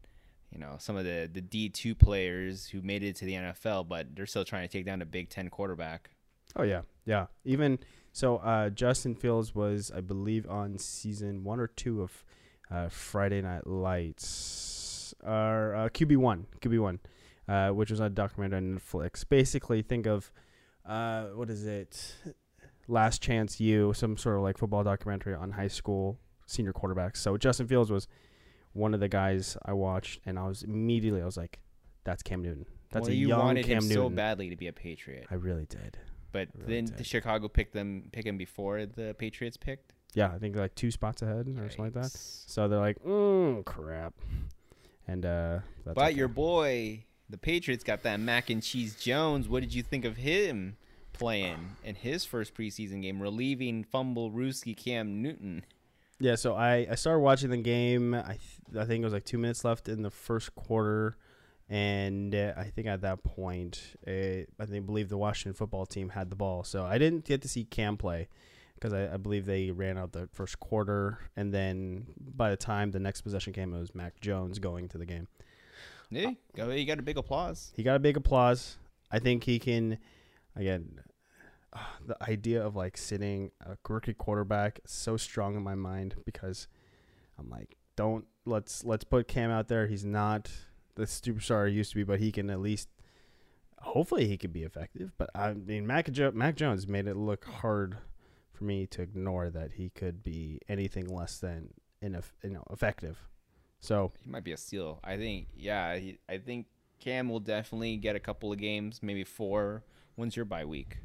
you 0.51 0.59
know, 0.59 0.75
some 0.79 0.97
of 0.97 1.05
the 1.05 1.29
the 1.31 1.41
D 1.41 1.69
two 1.69 1.95
players 1.95 2.67
who 2.67 2.81
made 2.81 3.03
it 3.03 3.15
to 3.17 3.25
the 3.25 3.33
NFL, 3.33 3.87
but 3.87 4.15
they're 4.15 4.25
still 4.25 4.45
trying 4.45 4.67
to 4.67 4.71
take 4.71 4.85
down 4.85 5.01
a 5.01 5.05
Big 5.05 5.29
Ten 5.29 5.49
quarterback. 5.49 6.09
Oh 6.55 6.63
yeah, 6.63 6.81
yeah. 7.05 7.27
Even 7.45 7.79
so, 8.13 8.37
uh, 8.37 8.69
Justin 8.69 9.15
Fields 9.15 9.55
was, 9.55 9.91
I 9.95 10.01
believe, 10.01 10.49
on 10.49 10.77
season 10.77 11.43
one 11.43 11.59
or 11.59 11.67
two 11.67 12.01
of 12.01 12.25
uh, 12.69 12.89
Friday 12.89 13.41
Night 13.41 13.65
Lights, 13.65 15.13
or 15.23 15.75
uh, 15.75 15.89
QB 15.89 16.17
one, 16.17 16.47
QB 16.59 16.79
one, 16.79 16.99
uh, 17.47 17.69
which 17.69 17.89
was 17.89 18.01
a 18.01 18.09
documentary 18.09 18.57
on 18.57 18.79
Netflix. 18.79 19.23
Basically, 19.27 19.81
think 19.81 20.07
of 20.07 20.31
uh, 20.85 21.27
what 21.27 21.49
is 21.49 21.65
it? 21.65 22.15
Last 22.87 23.21
Chance 23.21 23.59
U, 23.61 23.93
some 23.93 24.17
sort 24.17 24.35
of 24.35 24.43
like 24.43 24.57
football 24.57 24.83
documentary 24.83 25.33
on 25.33 25.51
high 25.51 25.69
school 25.69 26.17
senior 26.47 26.73
quarterbacks. 26.73 27.17
So 27.17 27.37
Justin 27.37 27.67
Fields 27.67 27.89
was 27.89 28.07
one 28.73 28.93
of 28.93 28.99
the 28.99 29.09
guys 29.09 29.57
I 29.65 29.73
watched, 29.73 30.19
and 30.25 30.37
I 30.39 30.47
was 30.47 30.63
immediately 30.63 31.21
I 31.21 31.25
was 31.25 31.37
like, 31.37 31.59
"That's 32.03 32.23
Cam 32.23 32.41
Newton. 32.41 32.65
That's 32.91 33.03
well, 33.03 33.11
a 33.11 33.15
you 33.15 33.27
young 33.29 33.39
wanted 33.39 33.65
Cam 33.65 33.77
him 33.77 33.89
Newton." 33.89 34.03
so 34.03 34.09
badly 34.09 34.49
to 34.49 34.55
be 34.55 34.67
a 34.67 34.73
Patriot, 34.73 35.27
I 35.31 35.35
really 35.35 35.65
did. 35.65 35.97
but 36.31 36.49
really 36.55 36.73
then 36.73 36.85
did. 36.85 36.97
the 36.97 37.03
Chicago 37.03 37.47
picked 37.47 37.73
them, 37.73 38.03
pick 38.11 38.25
him 38.25 38.37
before 38.37 38.85
the 38.85 39.15
Patriots 39.17 39.57
picked. 39.57 39.93
Yeah, 40.13 40.31
I 40.33 40.39
think 40.39 40.55
like 40.57 40.75
two 40.75 40.91
spots 40.91 41.21
ahead 41.21 41.47
or 41.57 41.69
something 41.69 41.85
like 41.85 41.93
that. 41.93 42.11
So 42.11 42.67
they're 42.67 42.79
like, 42.79 42.99
mm, 43.03 43.63
crap. 43.65 44.13
And 45.07 45.25
uh 45.25 45.59
that's 45.85 45.95
But 45.95 46.07
okay. 46.09 46.17
your 46.17 46.27
boy, 46.27 47.05
the 47.29 47.37
Patriots, 47.37 47.83
got 47.83 48.03
that 48.03 48.19
mac 48.19 48.49
and 48.49 48.61
cheese 48.61 48.95
Jones. 48.95 49.47
What 49.47 49.61
did 49.61 49.73
you 49.73 49.83
think 49.83 50.03
of 50.05 50.17
him 50.17 50.75
playing 51.13 51.77
in 51.83 51.95
his 51.95 52.25
first 52.25 52.53
preseason 52.55 53.01
game, 53.01 53.21
relieving 53.21 53.83
fumble 53.85 54.31
Ruski 54.31 54.75
Cam 54.75 55.21
Newton? 55.21 55.63
Yeah, 56.21 56.35
so 56.35 56.53
I, 56.53 56.87
I 56.91 56.95
started 56.95 57.19
watching 57.21 57.49
the 57.49 57.57
game. 57.57 58.13
I 58.13 58.37
th- 58.37 58.77
I 58.79 58.85
think 58.85 59.01
it 59.01 59.05
was 59.05 59.13
like 59.13 59.25
two 59.25 59.39
minutes 59.39 59.65
left 59.65 59.89
in 59.89 60.03
the 60.03 60.11
first 60.11 60.53
quarter, 60.53 61.17
and 61.67 62.33
uh, 62.35 62.53
I 62.55 62.65
think 62.65 62.85
at 62.87 63.01
that 63.01 63.23
point, 63.23 63.81
uh, 64.07 64.11
I 64.59 64.65
think 64.69 64.85
believe 64.85 65.09
the 65.09 65.17
Washington 65.17 65.53
football 65.55 65.85
team 65.87 66.09
had 66.09 66.29
the 66.29 66.35
ball. 66.35 66.63
So 66.63 66.85
I 66.85 66.99
didn't 66.99 67.25
get 67.25 67.41
to 67.41 67.47
see 67.47 67.63
Cam 67.63 67.97
play 67.97 68.27
because 68.75 68.93
I, 68.93 69.13
I 69.15 69.17
believe 69.17 69.45
they 69.47 69.71
ran 69.71 69.97
out 69.97 70.11
the 70.11 70.29
first 70.31 70.59
quarter, 70.59 71.17
and 71.35 71.51
then 71.51 72.05
by 72.19 72.51
the 72.51 72.57
time 72.57 72.91
the 72.91 72.99
next 72.99 73.21
possession 73.21 73.51
came, 73.51 73.73
it 73.73 73.79
was 73.79 73.95
Mac 73.95 74.21
Jones 74.21 74.59
going 74.59 74.89
to 74.89 74.99
the 74.99 75.05
game. 75.07 75.27
Yeah, 76.11 76.31
go- 76.55 76.69
you 76.69 76.85
got 76.85 76.99
a 76.99 77.03
big 77.03 77.17
applause. 77.17 77.71
He 77.75 77.81
got 77.81 77.95
a 77.95 77.99
big 77.99 78.15
applause. 78.15 78.77
I 79.11 79.17
think 79.19 79.43
he 79.43 79.57
can, 79.57 79.97
again, 80.55 80.99
the 82.05 82.17
idea 82.23 82.63
of 82.65 82.75
like 82.75 82.97
sitting 82.97 83.51
a 83.65 83.77
rookie 83.87 84.13
quarterback 84.13 84.79
so 84.85 85.17
strong 85.17 85.55
in 85.55 85.63
my 85.63 85.75
mind 85.75 86.15
because 86.25 86.67
I'm 87.37 87.49
like, 87.49 87.77
don't 87.95 88.25
let's 88.45 88.83
let's 88.83 89.03
put 89.03 89.27
Cam 89.27 89.51
out 89.51 89.67
there. 89.67 89.87
He's 89.87 90.05
not 90.05 90.49
the 90.95 91.03
superstar 91.03 91.67
he 91.69 91.75
used 91.75 91.91
to 91.91 91.95
be, 91.95 92.03
but 92.03 92.19
he 92.19 92.31
can 92.31 92.49
at 92.49 92.59
least 92.59 92.89
hopefully 93.79 94.27
he 94.27 94.37
could 94.37 94.53
be 94.53 94.63
effective. 94.63 95.11
But 95.17 95.29
I 95.35 95.53
mean, 95.53 95.85
Mac, 95.87 96.11
jo- 96.11 96.31
Mac 96.33 96.55
Jones 96.55 96.87
made 96.87 97.07
it 97.07 97.15
look 97.15 97.45
hard 97.45 97.97
for 98.51 98.63
me 98.63 98.85
to 98.87 99.01
ignore 99.01 99.49
that 99.49 99.73
he 99.73 99.89
could 99.89 100.23
be 100.23 100.59
anything 100.69 101.07
less 101.07 101.39
than 101.39 101.69
ineff- 102.03 102.33
you 102.43 102.51
know 102.51 102.63
effective. 102.71 103.17
So 103.79 104.11
He 104.23 104.29
might 104.29 104.43
be 104.43 104.51
a 104.51 104.57
steal. 104.57 104.99
I 105.03 105.17
think. 105.17 105.47
Yeah. 105.55 105.95
He, 105.97 106.19
I 106.29 106.37
think 106.37 106.67
Cam 106.99 107.29
will 107.29 107.39
definitely 107.39 107.97
get 107.97 108.15
a 108.15 108.19
couple 108.19 108.51
of 108.51 108.59
games, 108.59 108.99
maybe 109.01 109.23
four. 109.23 109.83
When's 110.15 110.35
your 110.35 110.45
bye 110.45 110.65
week? 110.65 110.97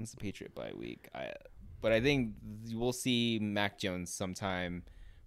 When's 0.00 0.12
the 0.12 0.16
Patriot 0.16 0.54
bye 0.54 0.72
week? 0.74 1.08
I. 1.14 1.32
But 1.82 1.92
I 1.92 2.00
think 2.00 2.32
we'll 2.72 2.94
see 2.94 3.38
Mac 3.38 3.78
Jones 3.78 4.10
sometime 4.10 4.82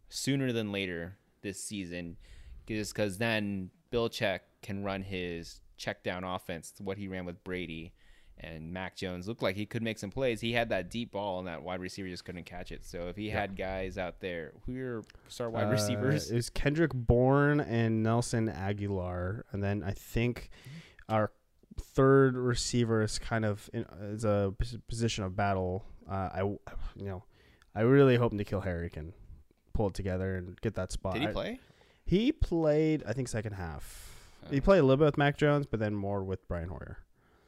sooner 0.09 0.51
than 0.51 0.71
later 0.71 1.15
this 1.43 1.63
season, 1.63 2.17
just 2.67 2.95
because 2.95 3.19
then 3.19 3.69
Belichick 3.91 4.39
can 4.63 4.83
run 4.83 5.03
his 5.03 5.61
check 5.77 6.03
down 6.03 6.23
offense, 6.23 6.73
what 6.79 6.97
he 6.97 7.07
ran 7.07 7.25
with 7.25 7.43
Brady, 7.43 7.93
and 8.39 8.73
Mac 8.73 8.95
Jones 8.95 9.27
looked 9.27 9.43
like 9.43 9.55
he 9.55 9.67
could 9.67 9.83
make 9.83 9.99
some 9.99 10.09
plays. 10.09 10.41
He 10.41 10.53
had 10.53 10.69
that 10.69 10.89
deep 10.89 11.11
ball, 11.11 11.37
and 11.37 11.47
that 11.47 11.61
wide 11.61 11.79
receiver 11.79 12.09
just 12.09 12.25
couldn't 12.25 12.45
catch 12.45 12.71
it. 12.71 12.83
So 12.83 13.09
if 13.09 13.15
he 13.15 13.29
had 13.29 13.55
guys 13.55 13.99
out 13.99 14.21
there, 14.21 14.53
who 14.65 14.75
are 14.79 15.03
star 15.27 15.51
wide 15.51 15.67
uh, 15.67 15.71
receivers? 15.71 16.31
is 16.31 16.49
Kendrick 16.49 16.93
Bourne 16.95 17.59
and 17.59 18.01
Nelson 18.01 18.49
Agholor, 18.49 19.43
and 19.51 19.63
then 19.63 19.83
I 19.83 19.91
think 19.91 20.49
our 21.09 21.31
third 21.79 22.35
receiver 22.35 23.01
is 23.03 23.19
kind 23.19 23.45
of 23.45 23.69
in, 23.73 23.85
is 24.01 24.25
a 24.25 24.53
position 24.87 25.23
of 25.23 25.35
battle. 25.35 25.85
Uh, 26.09 26.29
I 26.33 26.39
you 26.41 26.59
know 27.05 27.23
I 27.75 27.81
really 27.81 28.15
hope 28.17 28.33
N'Keal 28.33 28.63
Harry 28.63 28.89
can 28.89 29.13
pull 29.73 29.87
it 29.87 29.93
together 29.93 30.35
and 30.35 30.59
get 30.61 30.75
that 30.75 30.91
spot. 30.91 31.13
Did 31.13 31.21
he 31.23 31.27
I- 31.29 31.31
play? 31.31 31.59
He 32.05 32.31
played, 32.33 33.01
I 33.07 33.13
think, 33.13 33.29
second 33.29 33.53
half. 33.53 34.09
He 34.51 34.57
Oh. 34.57 34.61
played 34.61 34.79
a 34.79 34.83
little 34.83 34.97
bit 34.97 35.05
with 35.05 35.17
Mac 35.17 35.37
Jones, 35.37 35.65
but 35.65 35.79
then 35.79 35.95
more 35.95 36.21
with 36.23 36.45
Brian 36.49 36.67
Hoyer. 36.67 36.97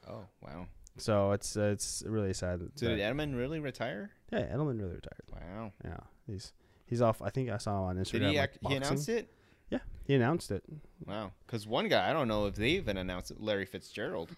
Oh 0.08 0.24
wow! 0.40 0.66
So 0.96 1.32
it's 1.32 1.56
it's 1.56 2.02
really 2.06 2.32
sad. 2.32 2.62
So 2.74 2.88
did 2.88 2.98
Edelman 3.00 3.36
really 3.36 3.60
retire? 3.60 4.12
yeah, 4.32 4.40
Edelman 4.54 4.78
really 4.80 4.94
retired. 4.94 5.24
Wow! 5.30 5.72
Yeah, 5.84 5.98
he's 6.26 6.52
he's 6.86 7.02
off. 7.02 7.20
I 7.20 7.28
think 7.28 7.50
I 7.50 7.58
saw 7.58 7.82
him 7.82 7.84
on 7.90 7.96
Instagram. 8.02 8.12
Did 8.12 8.22
he? 8.30 8.38
like, 8.38 8.50
Ac- 8.50 8.58
he 8.68 8.74
announced 8.76 9.06
boxing. 9.08 9.26
It? 9.70 9.80
He 10.06 10.14
announced 10.14 10.50
it. 10.50 10.62
Wow! 11.04 11.32
Because 11.46 11.66
one 11.66 11.88
guy, 11.88 12.08
I 12.08 12.12
don't 12.12 12.28
know 12.28 12.46
if 12.46 12.54
they 12.54 12.70
even 12.70 12.96
announced 12.96 13.30
it. 13.30 13.40
Larry 13.40 13.66
Fitzgerald. 13.66 14.30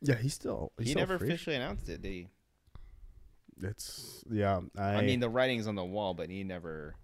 Yeah, 0.00 0.16
he's 0.16 0.34
still. 0.34 0.72
He's 0.78 0.88
he 0.88 0.92
still 0.92 1.02
never 1.02 1.18
free. 1.18 1.28
officially 1.28 1.56
announced 1.56 1.88
it, 1.88 2.00
did 2.02 2.08
he? 2.08 2.28
It's 3.62 4.24
yeah. 4.30 4.60
I, 4.78 4.94
I, 4.96 5.02
mean, 5.02 5.20
the 5.20 5.28
writing's 5.28 5.66
on 5.66 5.74
the 5.74 5.84
wall, 5.84 6.14
but 6.14 6.30
he 6.30 6.44
never 6.44 6.94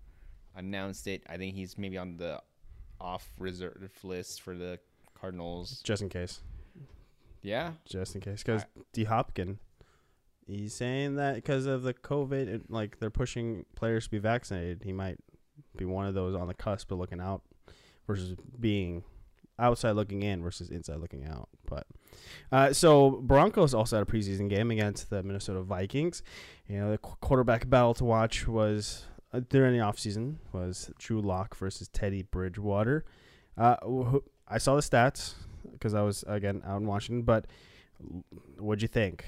announced 0.54 1.06
it. 1.06 1.22
I 1.28 1.36
think 1.36 1.54
he's 1.54 1.76
maybe 1.76 1.98
on 1.98 2.16
the 2.16 2.40
off 3.00 3.28
reserve 3.38 3.90
list 4.02 4.40
for 4.40 4.54
the 4.56 4.78
Cardinals. 5.18 5.80
just 5.84 6.02
in 6.02 6.08
case, 6.08 6.40
Yeah. 7.42 7.72
just 7.84 8.14
in 8.14 8.20
case, 8.20 8.42
because 8.42 8.64
D 8.92 9.04
Hopkin, 9.04 9.58
he's 10.46 10.74
saying 10.74 11.16
that 11.16 11.36
because 11.36 11.66
of 11.66 11.82
the 11.82 11.94
COVID, 11.94 12.48
it, 12.48 12.70
like 12.70 12.98
they're 12.98 13.10
pushing 13.10 13.64
players 13.74 14.04
to 14.04 14.10
be 14.10 14.18
vaccinated, 14.18 14.82
he 14.84 14.92
might 14.92 15.18
be 15.76 15.84
one 15.84 16.06
of 16.06 16.14
those 16.14 16.34
on 16.34 16.48
the 16.48 16.54
cusp 16.54 16.90
of 16.90 16.98
looking 16.98 17.20
out 17.20 17.42
versus 18.06 18.36
being 18.58 19.04
outside 19.58 19.92
looking 19.92 20.22
in 20.22 20.42
versus 20.42 20.70
inside 20.70 20.98
looking 20.98 21.24
out. 21.24 21.48
But 21.66 21.86
uh, 22.52 22.72
so 22.72 23.22
Broncos 23.22 23.74
also 23.74 23.96
had 23.96 24.06
a 24.06 24.10
preseason 24.10 24.48
game 24.48 24.70
against 24.70 25.10
the 25.10 25.22
Minnesota 25.22 25.62
Vikings. 25.62 26.22
You 26.68 26.78
know, 26.78 26.90
the 26.90 26.98
qu- 26.98 27.16
quarterback 27.20 27.68
battle 27.68 27.94
to 27.94 28.04
watch 28.04 28.46
was 28.46 29.04
uh, 29.32 29.40
during 29.48 29.76
the 29.76 29.84
offseason 29.84 30.36
was 30.52 30.90
Drew 30.98 31.20
Lock 31.20 31.56
versus 31.56 31.88
Teddy 31.88 32.22
Bridgewater. 32.22 33.04
Uh, 33.56 33.76
I 34.48 34.58
saw 34.58 34.74
the 34.74 34.82
stats 34.82 35.34
because 35.72 35.94
I 35.94 36.02
was 36.02 36.24
again 36.26 36.62
out 36.66 36.80
in 36.80 36.86
Washington, 36.86 37.22
but 37.22 37.46
what'd 38.58 38.82
you 38.82 38.88
think? 38.88 39.24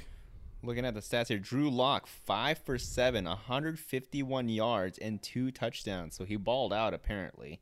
Looking 0.63 0.85
at 0.85 0.95
the 0.95 1.01
stats 1.01 1.29
here, 1.29 1.39
Drew 1.39 1.71
Lock 1.71 2.07
five 2.07 2.59
for 2.59 2.79
seven, 2.79 3.25
151 3.25 4.49
yards 4.49 4.99
and 4.99 5.23
two 5.23 5.51
touchdowns. 5.51 6.17
So 6.17 6.25
he 6.25 6.37
balled 6.37 6.73
out 6.73 6.95
apparently. 6.95 7.61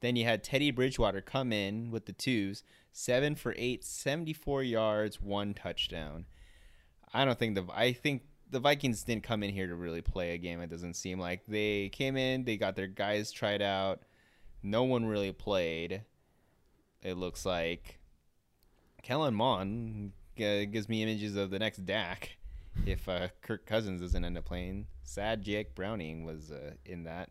Then 0.00 0.16
you 0.16 0.24
had 0.24 0.42
Teddy 0.42 0.70
Bridgewater 0.70 1.20
come 1.20 1.52
in 1.52 1.90
with 1.90 2.06
the 2.06 2.12
twos, 2.12 2.62
seven 2.92 3.34
for 3.34 3.54
eight, 3.56 3.84
74 3.84 4.62
yards, 4.62 5.20
one 5.20 5.54
touchdown. 5.54 6.26
I 7.12 7.24
don't 7.24 7.38
think 7.38 7.54
the 7.54 7.66
I 7.74 7.92
think 7.92 8.22
the 8.50 8.60
Vikings 8.60 9.04
didn't 9.04 9.22
come 9.22 9.42
in 9.42 9.50
here 9.50 9.66
to 9.66 9.74
really 9.74 10.02
play 10.02 10.34
a 10.34 10.38
game. 10.38 10.60
It 10.60 10.70
doesn't 10.70 10.94
seem 10.94 11.18
like 11.18 11.42
they 11.46 11.88
came 11.90 12.16
in, 12.16 12.44
they 12.44 12.56
got 12.56 12.76
their 12.76 12.86
guys 12.86 13.30
tried 13.30 13.62
out. 13.62 14.02
No 14.62 14.84
one 14.84 15.06
really 15.06 15.32
played. 15.32 16.02
It 17.02 17.16
looks 17.16 17.46
like 17.46 17.98
Kellen 19.02 19.34
Mond 19.34 20.12
gives 20.36 20.88
me 20.88 21.02
images 21.02 21.36
of 21.36 21.50
the 21.50 21.58
next 21.58 21.84
Dak 21.86 22.36
if 22.86 23.08
uh, 23.08 23.28
Kirk 23.42 23.66
Cousins 23.66 24.00
doesn't 24.00 24.24
end 24.24 24.38
up 24.38 24.44
playing. 24.44 24.86
Sad 25.02 25.42
Jake 25.42 25.74
Browning 25.74 26.24
was 26.24 26.50
uh, 26.50 26.72
in 26.84 27.04
that, 27.04 27.30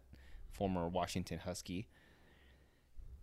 former 0.51 0.87
Washington 0.87 1.39
Husky. 1.39 1.87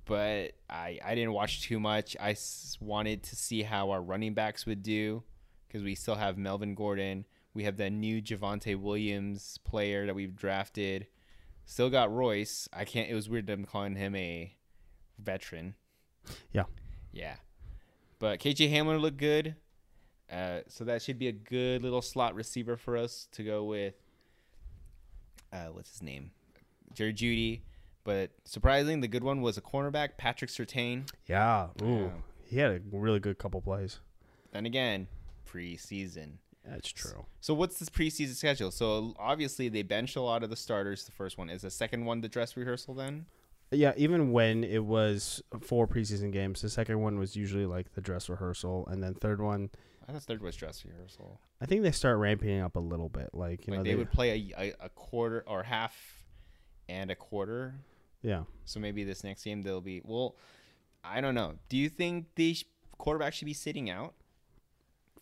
But 0.07 0.53
I, 0.71 0.99
I 1.05 1.15
didn't 1.15 1.33
watch 1.33 1.63
too 1.63 1.79
much. 1.81 2.17
I 2.19 2.31
s- 2.31 2.79
wanted 2.81 3.23
to 3.25 3.37
see 3.37 3.63
how 3.63 3.91
our 3.91 4.01
running 4.01 4.33
backs 4.35 4.65
would 4.65 4.83
do 4.83 5.23
because 5.67 5.83
we 5.83 5.95
still 5.95 6.15
have 6.15 6.39
Melvin 6.39 6.75
Gordon. 6.75 7.27
We 7.55 7.65
have 7.65 7.77
that 7.79 7.91
new 7.91 8.23
Javonte 8.23 8.77
Williams 8.81 9.59
player 9.65 10.07
that 10.07 10.15
we've 10.15 10.35
drafted. 10.37 11.07
Still 11.65 11.91
got 11.91 12.13
Royce. 12.15 12.69
I 12.73 12.85
can't. 12.85 13.11
It 13.11 13.15
was 13.15 13.29
weird 13.29 13.47
them 13.49 13.65
calling 13.65 13.97
him 13.97 14.15
a 14.15 14.55
veteran. 15.19 15.75
Yeah. 16.53 16.65
Yeah. 17.13 17.37
But 18.19 18.39
KJ 18.41 18.73
Hamler 18.73 19.01
looked 19.01 19.17
good. 19.19 19.57
Uh, 20.31 20.61
so 20.69 20.85
that 20.85 21.03
should 21.03 21.19
be 21.19 21.29
a 21.29 21.33
good 21.33 21.83
little 21.83 22.03
slot 22.03 22.35
receiver 22.35 22.77
for 22.77 22.97
us 22.97 23.29
to 23.33 23.43
go 23.43 23.65
with. 23.65 23.95
Uh, 25.53 25.67
what's 25.73 25.91
his 25.91 26.03
name? 26.03 26.31
Jerry 26.95 27.13
Jeudy. 27.15 27.63
But 28.07 28.31
surprisingly, 28.45 29.01
the 29.01 29.09
good 29.09 29.25
one 29.25 29.41
was 29.43 29.59
a 29.59 29.61
cornerback, 29.61 30.11
Patrick 30.17 30.49
Surtain. 30.49 31.11
Yeah, 31.27 31.71
ooh, 31.83 32.05
Yeah. 32.05 32.11
he 32.45 32.59
had 32.59 32.71
a 32.71 32.81
really 32.97 33.19
good 33.19 33.37
couple 33.37 33.61
plays. 33.61 33.99
Then 34.53 34.65
again, 34.65 35.09
preseason. 35.45 36.35
That's 36.65 36.89
true. 36.93 37.27
So 37.41 37.53
what's 37.53 37.81
this 37.81 37.89
preseason 37.89 38.37
schedule? 38.37 38.71
So 38.71 39.15
obviously 39.19 39.69
they 39.69 39.83
bench 39.83 40.15
a 40.15 40.21
lot 40.21 40.45
of 40.45 40.51
the 40.51 40.57
starters. 40.57 41.05
The 41.05 41.11
first 41.11 41.37
one 41.37 41.51
is 41.51 41.63
the 41.63 41.71
second 41.71 42.05
one 42.05 42.21
the 42.21 42.29
dress 42.29 42.57
rehearsal. 42.57 42.95
Then 42.95 43.27
Yeah, 43.73 43.93
even 43.97 44.31
when 44.31 44.63
it 44.63 44.85
was 44.85 45.43
four 45.61 45.89
preseason 45.89 46.33
games, 46.33 46.63
the 46.63 46.71
second 46.71 47.01
one 47.01 47.19
was 47.19 47.35
usually 47.35 47.67
like 47.67 47.95
the 47.95 48.01
dress 48.01 48.29
rehearsal, 48.29 48.87
and 48.87 49.03
then 49.03 49.15
third 49.15 49.41
one, 49.41 49.71
I 50.09 50.13
thought 50.13 50.23
third 50.23 50.43
was 50.43 50.55
dress 50.55 50.85
rehearsal. 50.85 51.41
I 51.61 51.67
think 51.67 51.83
they 51.83 51.91
start 51.91 52.19
ramping 52.19 52.61
up 52.61 52.77
a 52.77 52.81
little 52.81 53.09
bit. 53.09 53.31
Like 53.33 53.67
you 53.67 53.73
like 53.73 53.79
know, 53.81 53.85
they, 53.85 53.97
would 53.97 54.13
play 54.13 54.53
a, 54.57 54.61
a, 54.63 54.75
a 54.87 54.89
quarter 54.91 55.43
or 55.49 55.65
half 55.65 56.25
and 56.89 57.11
a 57.11 57.17
quarter. 57.17 57.75
Yeah. 58.23 58.43
So 58.65 58.81
maybe 58.81 59.05
this 59.05 59.25
next 59.25 59.45
game 59.45 59.63
they'll 59.63 59.81
be 59.81 60.01
well. 60.05 60.37
I 61.05 61.21
don't 61.21 61.35
know. 61.35 61.55
Do 61.69 61.77
you 61.77 61.89
think 61.89 62.27
the 62.35 62.55
sh- 62.55 62.65
quarterback 62.99 63.33
should 63.33 63.47
be 63.47 63.55
sitting 63.55 63.91
out 63.91 64.15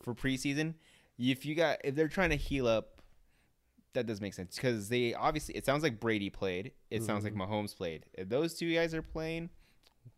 for 0.03 0.15
preseason? 0.15 0.75
If 1.19 1.45
you 1.45 1.55
got 1.55 1.79
if 1.85 1.95
they're 1.95 2.09
trying 2.09 2.31
to 2.31 2.37
heal 2.37 2.67
up, 2.67 3.03
that 3.93 4.07
does 4.07 4.21
make 4.21 4.35
sense 4.35 4.57
because 4.57 4.89
they 4.89 5.15
obviously 5.15 5.55
it 5.57 5.65
sounds 5.65 5.83
like 5.83 6.01
Brady 6.01 6.31
played. 6.31 6.73
It 6.91 7.03
sounds 7.03 7.25
like 7.25 7.35
mm-hmm. 7.35 7.53
Mahomes 7.53 7.77
played. 7.77 8.07
If 8.15 8.29
those 8.29 8.55
two 8.55 8.73
guys 8.73 8.95
are 8.95 9.03
playing, 9.03 9.51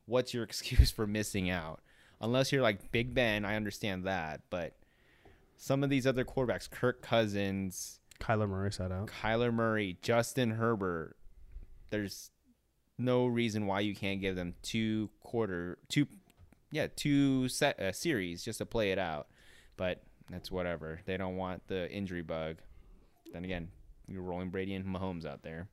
what's 0.06 0.32
your 0.32 0.42
excuse 0.44 0.90
for 0.90 1.06
missing 1.06 1.50
out? 1.50 1.80
Unless 2.20 2.50
you're 2.50 2.62
like 2.62 2.92
Big 2.92 3.12
Ben, 3.14 3.44
I 3.44 3.56
understand 3.56 4.04
that, 4.04 4.40
but 4.48 4.76
some 5.58 5.82
of 5.82 5.90
these 5.90 6.06
other 6.06 6.24
quarterbacks, 6.24 6.70
Kirk 6.70 7.02
Cousins, 7.02 8.00
Kyler 8.20 8.48
Murray 8.48 8.72
sat 8.72 8.92
out. 8.92 9.08
Kyler 9.22 9.52
Murray, 9.52 9.98
Justin 10.02 10.52
Herbert. 10.52 11.16
There's 11.90 12.30
no 12.98 13.26
reason 13.26 13.66
why 13.66 13.80
you 13.80 13.94
can't 13.94 14.20
give 14.20 14.36
them 14.36 14.54
two 14.62 15.10
quarter, 15.20 15.78
two, 15.88 16.06
yeah, 16.70 16.86
two 16.94 17.48
set 17.48 17.78
uh, 17.78 17.92
series 17.92 18.44
just 18.44 18.58
to 18.58 18.66
play 18.66 18.92
it 18.92 18.98
out. 18.98 19.28
But 19.76 20.02
that's 20.30 20.50
whatever. 20.50 21.00
They 21.04 21.16
don't 21.16 21.36
want 21.36 21.66
the 21.68 21.90
injury 21.90 22.22
bug. 22.22 22.56
Then 23.32 23.44
again, 23.44 23.68
you're 24.08 24.22
rolling 24.22 24.50
Brady 24.50 24.74
and 24.74 24.84
Mahomes 24.84 25.26
out 25.26 25.42
there. 25.42 25.68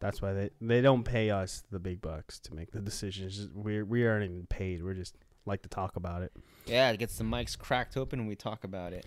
That's 0.00 0.22
why 0.22 0.32
they 0.32 0.50
they 0.60 0.80
don't 0.80 1.02
pay 1.02 1.30
us 1.30 1.64
the 1.70 1.80
big 1.80 2.00
bucks 2.00 2.38
to 2.40 2.54
make 2.54 2.70
the 2.70 2.80
decisions. 2.80 3.48
We 3.54 3.82
we 3.82 4.06
aren't 4.06 4.24
even 4.24 4.46
paid. 4.46 4.84
We're 4.84 4.94
just 4.94 5.16
like 5.44 5.62
to 5.62 5.68
talk 5.68 5.96
about 5.96 6.22
it. 6.22 6.32
Yeah, 6.66 6.90
it 6.90 6.98
gets 6.98 7.16
the 7.18 7.24
mics 7.24 7.58
cracked 7.58 7.96
open 7.96 8.20
and 8.20 8.28
we 8.28 8.36
talk 8.36 8.62
about 8.64 8.92
it. 8.92 9.06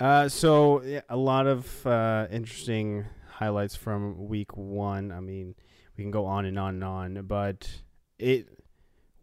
Uh, 0.00 0.28
so 0.28 0.82
yeah, 0.82 1.02
a 1.08 1.16
lot 1.16 1.46
of 1.46 1.86
uh, 1.86 2.26
interesting 2.30 3.04
highlights 3.30 3.76
from 3.76 4.26
week 4.26 4.56
one. 4.56 5.12
I 5.12 5.20
mean, 5.20 5.54
we 5.96 6.04
can 6.04 6.10
go 6.10 6.26
on 6.26 6.44
and 6.44 6.58
on 6.58 6.74
and 6.74 6.84
on, 6.84 7.26
but 7.26 7.82
it 8.18 8.48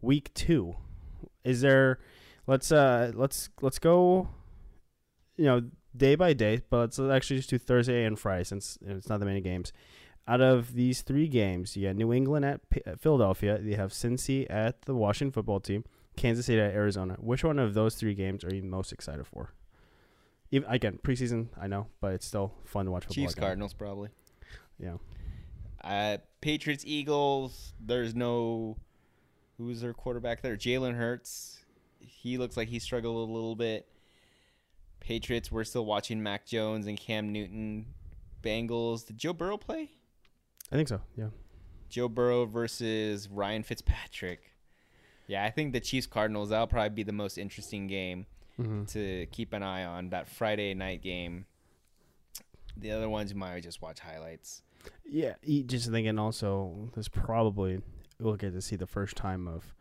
week 0.00 0.32
two 0.34 0.76
is 1.44 1.60
there. 1.60 1.98
Let's 2.46 2.72
uh 2.72 3.12
let's 3.14 3.48
let's 3.60 3.78
go. 3.78 4.28
You 5.36 5.44
know, 5.46 5.62
day 5.96 6.14
by 6.14 6.32
day, 6.32 6.60
but 6.68 6.76
let's 6.76 6.98
actually 6.98 7.36
just 7.36 7.50
do 7.50 7.58
Thursday 7.58 8.04
and 8.04 8.18
Friday 8.18 8.44
since 8.44 8.78
it's 8.84 9.08
not 9.08 9.20
that 9.20 9.26
many 9.26 9.40
games. 9.40 9.72
Out 10.28 10.40
of 10.42 10.74
these 10.74 11.00
three 11.00 11.28
games, 11.28 11.76
you 11.76 11.88
got 11.88 11.96
New 11.96 12.12
England 12.12 12.44
at, 12.44 12.68
P- 12.68 12.82
at 12.86 13.00
Philadelphia. 13.00 13.58
You 13.60 13.76
have 13.76 13.90
Cincy 13.90 14.46
at 14.50 14.82
the 14.82 14.94
Washington 14.94 15.32
football 15.32 15.60
team. 15.60 15.84
Kansas 16.16 16.46
City 16.46 16.60
at 16.60 16.74
Arizona. 16.74 17.16
Which 17.18 17.42
one 17.42 17.58
of 17.58 17.72
those 17.74 17.94
three 17.94 18.14
games 18.14 18.44
are 18.44 18.54
you 18.54 18.62
most 18.62 18.92
excited 18.92 19.26
for? 19.26 19.54
Even, 20.50 20.68
again, 20.68 20.98
preseason, 21.02 21.48
I 21.60 21.66
know, 21.68 21.86
but 22.00 22.12
it's 22.12 22.26
still 22.26 22.52
fun 22.64 22.84
to 22.84 22.90
watch 22.90 23.04
football. 23.06 23.24
Chiefs 23.24 23.32
again. 23.32 23.42
Cardinals 23.42 23.74
probably. 23.74 24.10
Yeah. 24.78 24.96
Uh, 25.82 26.18
Patriots 26.40 26.84
Eagles. 26.86 27.72
There's 27.80 28.14
no 28.14 28.76
who's 29.58 29.80
their 29.80 29.92
quarterback 29.94 30.42
there. 30.42 30.56
Jalen 30.56 30.96
Hurts. 30.96 31.58
He 32.00 32.38
looks 32.38 32.56
like 32.56 32.68
he 32.68 32.78
struggled 32.78 33.28
a 33.28 33.32
little 33.32 33.56
bit. 33.56 33.86
Patriots. 35.00 35.50
We're 35.50 35.64
still 35.64 35.84
watching 35.86 36.22
Mac 36.22 36.46
Jones 36.46 36.86
and 36.86 36.98
Cam 36.98 37.32
Newton. 37.32 37.86
Bengals. 38.42 39.06
Did 39.06 39.18
Joe 39.18 39.32
Burrow 39.32 39.56
play? 39.58 39.90
I 40.72 40.76
think 40.76 40.88
so. 40.88 41.00
Yeah. 41.16 41.28
Joe 41.88 42.08
Burrow 42.08 42.46
versus 42.46 43.28
Ryan 43.28 43.62
Fitzpatrick. 43.62 44.52
Yeah, 45.26 45.44
I 45.44 45.50
think 45.50 45.72
the 45.72 45.80
Chiefs 45.80 46.06
Cardinals 46.06 46.48
that'll 46.50 46.66
probably 46.66 46.90
be 46.90 47.02
the 47.02 47.12
most 47.12 47.38
interesting 47.38 47.86
game 47.86 48.26
Mm-hmm. 48.60 48.84
to 48.86 49.24
keep 49.32 49.54
an 49.54 49.62
eye 49.62 49.84
on. 49.84 50.10
That 50.10 50.28
Friday 50.28 50.74
night 50.74 51.00
game. 51.02 51.46
The 52.76 52.90
other 52.90 53.08
ones 53.08 53.30
you 53.32 53.36
might 53.38 53.62
just 53.62 53.80
watch 53.80 54.00
highlights. 54.00 54.60
Yeah. 55.04 55.34
Just 55.66 55.90
thinking 55.90 56.18
also, 56.18 56.90
this 56.94 57.08
probably, 57.08 57.80
we'll 58.20 58.36
get 58.36 58.52
to 58.54 58.62
see 58.62 58.76
the 58.76 58.86
first 58.86 59.16
time 59.16 59.48
of 59.48 59.74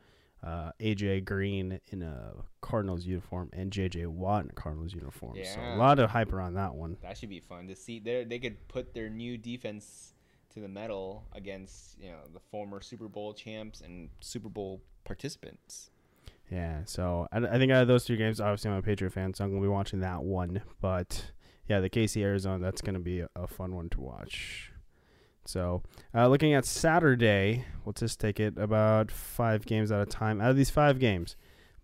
uh, 0.44 0.72
AJ 0.80 1.26
Green 1.26 1.80
in 1.92 2.02
a 2.02 2.32
Cardinals 2.62 3.06
uniform 3.06 3.50
and 3.54 3.72
JJ 3.72 4.08
Watt 4.08 4.46
in 4.46 4.50
a 4.50 4.54
Cardinals 4.54 4.94
uniform. 4.94 5.36
So 5.36 5.60
Yeah. 5.60 5.76
a 5.76 5.78
lot 5.78 6.00
of 6.00 6.10
hype 6.10 6.32
around 6.34 6.54
that 6.56 6.74
one. 6.74 6.98
That 7.02 7.18
should 7.18 7.30
be 7.30 7.42
fun 7.42 7.68
to 7.68 7.76
see. 7.76 8.00
There, 8.00 8.24
they 8.26 8.40
could 8.40 8.68
put 8.68 8.94
their 8.94 9.10
new 9.10 9.38
defense 9.38 10.14
to 10.54 10.60
the 10.62 10.68
metal 10.68 11.26
against 11.34 12.00
you 12.00 12.10
know 12.10 12.22
the 12.34 12.40
former 12.40 12.82
Super 12.82 13.08
Bowl 13.08 13.34
champs 13.34 13.82
and 13.82 14.10
Super 14.22 14.50
Bowl 14.50 14.82
participants. 15.04 15.92
Yeah, 16.50 16.82
so 16.86 17.28
I, 17.32 17.38
I 17.38 17.58
think 17.60 17.72
out 17.72 17.84
of 17.84 17.88
those 17.88 18.06
two 18.06 18.16
games, 18.18 18.42
obviously 18.42 18.72
I'm 18.72 18.78
a 18.78 18.82
Patriot 18.82 19.12
fan, 19.12 19.34
so 19.36 19.44
I'm 19.44 19.52
gonna 19.52 19.62
be 19.62 19.68
watching 19.68 20.00
that 20.00 20.24
one. 20.24 20.62
But 20.82 21.32
yeah, 21.68 21.82
the 21.82 21.90
KC 21.90 22.24
Arizona, 22.24 22.64
that's 22.64 22.82
gonna 22.82 23.00
be 23.00 23.20
a, 23.20 23.30
a 23.36 23.46
fun 23.46 23.76
one 23.76 23.90
to 23.90 24.00
watch. 24.02 24.69
So 25.50 25.82
uh, 26.14 26.28
looking 26.28 26.54
at 26.54 26.64
Saturday, 26.64 27.66
we'll 27.84 27.94
just 27.94 28.20
take 28.20 28.40
it 28.40 28.56
about 28.56 29.10
five 29.10 29.66
games 29.66 29.92
at 29.92 30.00
a 30.00 30.06
time. 30.06 30.40
Out 30.40 30.52
of 30.52 30.56
these 30.56 30.70
five 30.70 31.00
games, 31.00 31.36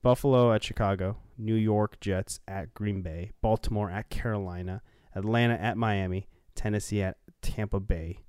Buffalo 0.04 0.54
at 0.54 0.64
Chicago, 0.64 1.18
New 1.36 1.56
York 1.56 2.00
Jets 2.00 2.40
at 2.48 2.76
Green 2.76 3.02
Bay, 3.02 3.32
Baltimore 3.42 3.90
at 3.90 4.12
Carolina, 4.12 4.84
Atlanta 5.16 5.56
at 5.56 5.78
Miami, 5.78 6.28
Tennessee 6.54 7.02
at 7.02 7.18
Tampa 7.42 7.80
Bay. 7.80 8.20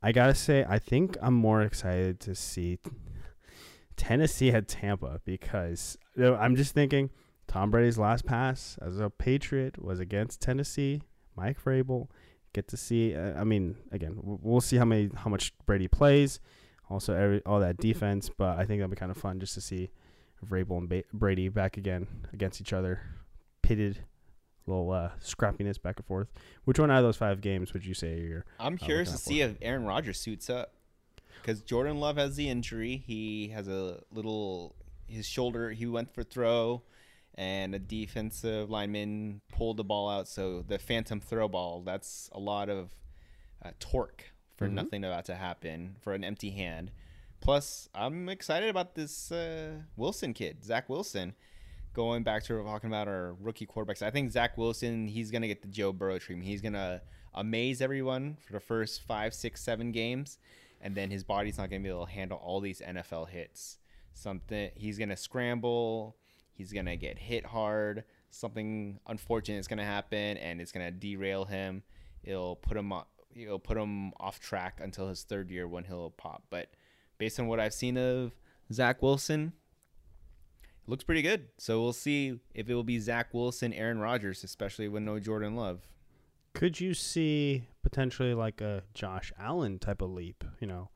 I 0.00 0.12
gotta 0.12 0.34
say, 0.34 0.64
I 0.68 0.78
think 0.78 1.16
I'm 1.20 1.34
more 1.34 1.62
excited 1.62 2.20
to 2.20 2.36
see 2.36 2.78
Tennessee 3.96 4.52
at 4.52 4.68
Tampa 4.68 5.20
because 5.24 5.98
you 6.14 6.22
know, 6.22 6.36
I'm 6.36 6.54
just 6.54 6.72
thinking 6.72 7.10
Tom 7.48 7.72
Brady's 7.72 7.98
last 7.98 8.24
pass 8.26 8.78
as 8.80 9.00
a 9.00 9.10
Patriot 9.10 9.82
was 9.82 9.98
against 9.98 10.40
Tennessee. 10.40 11.02
Mike 11.36 11.60
Vrabel 11.64 12.06
get 12.52 12.68
to 12.68 12.76
see. 12.76 13.14
Uh, 13.14 13.38
I 13.40 13.44
mean, 13.44 13.76
again, 13.90 14.14
we'll 14.22 14.60
see 14.60 14.76
how 14.76 14.84
many 14.84 15.10
how 15.14 15.30
much 15.30 15.52
Brady 15.66 15.88
plays. 15.88 16.40
Also, 16.90 17.14
every, 17.14 17.42
all 17.46 17.60
that 17.60 17.78
defense, 17.78 18.28
but 18.36 18.58
I 18.58 18.64
think 18.66 18.80
that'll 18.80 18.90
be 18.90 18.96
kind 18.96 19.10
of 19.10 19.16
fun 19.16 19.40
just 19.40 19.54
to 19.54 19.60
see 19.62 19.90
Vrabel 20.44 20.78
and 20.78 20.88
ba- 20.88 21.04
Brady 21.12 21.48
back 21.48 21.76
again 21.78 22.06
against 22.32 22.60
each 22.60 22.72
other, 22.74 23.00
pitted, 23.62 24.00
little 24.66 24.90
uh, 24.90 25.10
scrappiness 25.20 25.80
back 25.80 25.96
and 25.98 26.06
forth. 26.06 26.28
Which 26.64 26.78
one 26.78 26.90
out 26.90 26.98
of 26.98 27.04
those 27.04 27.16
five 27.16 27.40
games 27.40 27.72
would 27.72 27.86
you 27.86 27.94
say 27.94 28.20
you're? 28.20 28.44
I'm 28.60 28.74
Oh, 28.74 28.84
curious 28.84 29.10
to 29.12 29.16
see 29.18 29.40
if 29.40 29.56
Aaron 29.62 29.84
Rodgers 29.84 30.18
suits 30.20 30.50
up 30.50 30.74
because 31.40 31.62
Jordan 31.62 31.98
Love 31.98 32.16
has 32.18 32.36
the 32.36 32.50
injury. 32.50 33.02
He 33.06 33.48
has 33.48 33.68
a 33.68 34.00
little 34.12 34.74
his 35.06 35.24
shoulder. 35.26 35.70
He 35.70 35.86
went 35.86 36.12
for 36.12 36.22
throw, 36.22 36.82
and 37.34 37.74
a 37.74 37.78
defensive 37.78 38.68
lineman 38.70 39.40
pulled 39.50 39.76
the 39.78 39.84
ball 39.84 40.08
out. 40.10 40.28
So 40.28 40.62
the 40.62 40.78
phantom 40.78 41.20
throw 41.20 41.48
ball. 41.48 41.82
That's 41.82 42.28
a 42.32 42.38
lot 42.40 42.68
of 42.68 42.90
uh, 43.64 43.70
torque 43.78 44.32
for 44.56 44.68
Mhm. 44.68 44.72
nothing 44.72 45.04
about 45.04 45.24
to 45.26 45.34
happen 45.36 45.96
for 46.00 46.14
an 46.14 46.24
empty 46.24 46.50
hand. 46.50 46.90
Plus, 47.40 47.88
I'm 47.94 48.28
excited 48.28 48.68
about 48.68 48.94
this 48.94 49.30
uh, 49.32 49.82
Wilson 49.96 50.34
kid, 50.34 50.64
Zach 50.64 50.88
Wilson. 50.88 51.34
Going 51.94 52.22
back 52.22 52.42
to 52.44 52.62
talking 52.62 52.88
about 52.88 53.06
our 53.08 53.34
rookie 53.34 53.66
quarterbacks, 53.66 54.02
I 54.02 54.10
think 54.10 54.30
Zach 54.30 54.56
Wilson, 54.56 55.08
he's 55.08 55.30
gonna 55.30 55.46
get 55.48 55.60
the 55.62 55.68
Joe 55.68 55.92
Burrow 55.92 56.18
treatment. 56.18 56.48
He's 56.48 56.60
gonna 56.62 57.02
amaze 57.34 57.80
everyone 57.82 58.36
for 58.46 58.52
the 58.52 58.60
first 58.60 59.02
five, 59.02 59.34
six, 59.34 59.60
seven 59.62 59.92
games, 59.92 60.38
and 60.80 60.94
then 60.94 61.10
his 61.10 61.22
body's 61.24 61.58
not 61.58 61.68
gonna 61.70 61.82
be 61.82 61.88
able 61.88 62.06
to 62.06 62.12
handle 62.12 62.38
all 62.38 62.60
these 62.60 62.80
NFL 62.80 63.26
hits. 63.26 63.78
Something 64.14 64.70
he's 64.74 64.98
gonna 64.98 65.16
scramble, 65.16 66.16
he's 66.52 66.72
gonna 66.72 66.96
get 66.96 67.18
hit 67.18 67.46
hard. 67.46 68.04
Something 68.30 69.00
unfortunate 69.06 69.58
is 69.58 69.68
gonna 69.68 69.84
happen, 69.84 70.36
and 70.38 70.60
it's 70.60 70.72
gonna 70.72 70.90
derail 70.90 71.44
him. 71.44 71.82
It'll 72.22 72.56
put 72.56 72.76
him 72.76 72.92
o- 72.92 73.06
it'll 73.34 73.58
put 73.58 73.76
him 73.76 74.12
off 74.20 74.40
track 74.40 74.80
until 74.82 75.08
his 75.08 75.22
third 75.24 75.50
year 75.50 75.66
when 75.66 75.84
he'll 75.84 76.10
pop. 76.10 76.44
But 76.50 76.70
based 77.18 77.38
on 77.40 77.46
what 77.46 77.60
I've 77.60 77.74
seen 77.74 77.96
of 77.96 78.32
Zach 78.72 79.02
Wilson, 79.02 79.52
it 80.62 80.88
looks 80.88 81.04
pretty 81.04 81.22
good. 81.22 81.48
So 81.58 81.80
we'll 81.80 81.92
see 81.92 82.40
if 82.54 82.68
it 82.68 82.74
will 82.74 82.84
be 82.84 82.98
Zach 82.98 83.32
Wilson, 83.32 83.72
Aaron 83.72 83.98
Rodgers, 83.98 84.44
especially 84.44 84.88
with 84.88 85.02
no 85.02 85.18
Jordan 85.18 85.54
Love. 85.56 85.88
Could 86.54 86.80
you 86.80 86.92
see 86.94 87.64
potentially 87.82 88.34
like 88.34 88.60
a 88.60 88.82
Josh 88.92 89.32
Allen 89.38 89.78
type 89.78 90.02
of 90.02 90.10
leap? 90.10 90.44
You 90.60 90.66
know, 90.66 90.90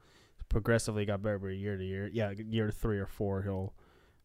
progressively 0.48 1.06
got 1.06 1.22
better 1.22 1.50
year 1.50 1.76
to 1.76 1.84
year. 1.84 2.10
Yeah, 2.12 2.32
year 2.32 2.70
three 2.70 2.98
or 2.98 3.06
four, 3.06 3.42
he'll 3.42 3.74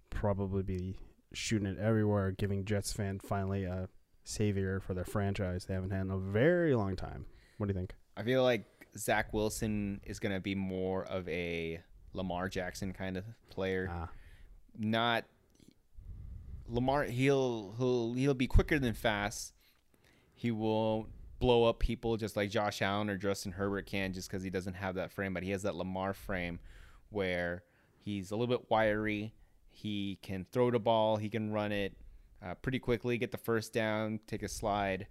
probably 0.10 0.64
be 0.64 0.98
shooting 1.34 1.68
it 1.68 1.78
everywhere, 1.80 2.32
giving 2.32 2.66
Jets 2.66 2.92
fan 2.94 3.20
finally 3.20 3.64
a 3.64 3.88
savior 4.24 4.80
for 4.80 4.94
their 4.94 5.06
franchise 5.06 5.66
they 5.66 5.74
haven't 5.74 5.92
had 5.92 6.02
in 6.02 6.12
a 6.12 6.18
very 6.18 6.76
long 6.76 6.96
time. 6.96 7.26
What 7.58 7.68
do 7.68 7.74
you 7.74 7.80
think? 7.80 7.96
I 8.18 8.24
feel 8.24 8.44
like 8.44 8.66
Zach 8.98 9.34
Wilson 9.34 10.02
is 10.06 10.20
going 10.20 10.34
to 10.34 10.40
be 10.42 10.56
more 10.56 11.06
of 11.06 11.28
a 11.30 11.82
Lamar 12.14 12.50
Jackson 12.50 12.94
kind 12.94 13.18
of 13.18 13.24
player. 13.50 13.90
Ah, 13.92 14.10
Not 14.78 15.26
Lamar. 16.68 17.04
He'll 17.06 17.74
he'll 17.78 18.14
he'll 18.14 18.34
be 18.34 18.48
quicker 18.48 18.80
than 18.80 18.94
fast. 18.94 19.54
He 20.34 20.52
will 20.52 21.08
blow 21.40 21.64
up 21.66 21.80
people 21.80 22.18
just 22.18 22.36
like 22.36 22.50
Josh 22.50 22.82
Allen 22.82 23.10
or 23.10 23.18
Justin 23.18 23.54
Herbert 23.54 23.86
can, 23.86 24.14
just 24.14 24.30
because 24.30 24.44
he 24.44 24.50
doesn't 24.50 24.74
have 24.76 24.96
that 24.96 25.12
frame. 25.12 25.34
But 25.34 25.44
he 25.44 25.52
has 25.52 25.64
that 25.64 25.76
Lamar 25.76 26.14
frame 26.14 26.60
where 27.10 27.64
he's 28.04 28.32
a 28.32 28.36
little 28.36 28.48
bit 28.56 28.70
wiry. 28.70 29.34
He 29.72 30.20
can 30.22 30.46
throw 30.52 30.70
the 30.70 30.80
ball. 30.80 31.18
He 31.18 31.30
can 31.30 31.52
run 31.52 31.72
it 31.72 31.94
uh, 32.46 32.56
pretty 32.56 32.80
quickly, 32.80 33.18
get 33.18 33.32
the 33.32 33.38
first 33.38 33.74
down, 33.74 34.20
take 34.28 34.44
a 34.44 34.48
slide. 34.50 35.08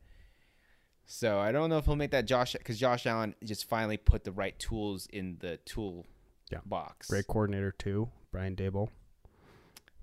So 1.06 1.38
I 1.40 1.50
don't 1.50 1.70
know 1.70 1.78
if 1.78 1.86
he'll 1.86 1.96
make 1.96 2.12
that 2.12 2.26
Josh 2.26 2.52
because 2.52 2.78
Josh 2.78 3.06
Allen 3.06 3.34
just 3.42 3.68
finally 3.68 3.96
put 3.96 4.24
the 4.24 4.32
right 4.32 4.56
tools 4.58 5.06
in 5.12 5.38
the 5.40 5.56
tool 5.64 6.06
Yeah. 6.50 6.60
box. 6.64 7.08
great 7.08 7.26
coordinator 7.26 7.72
too, 7.72 8.10
Brian 8.30 8.54
Daboll. 8.54 8.90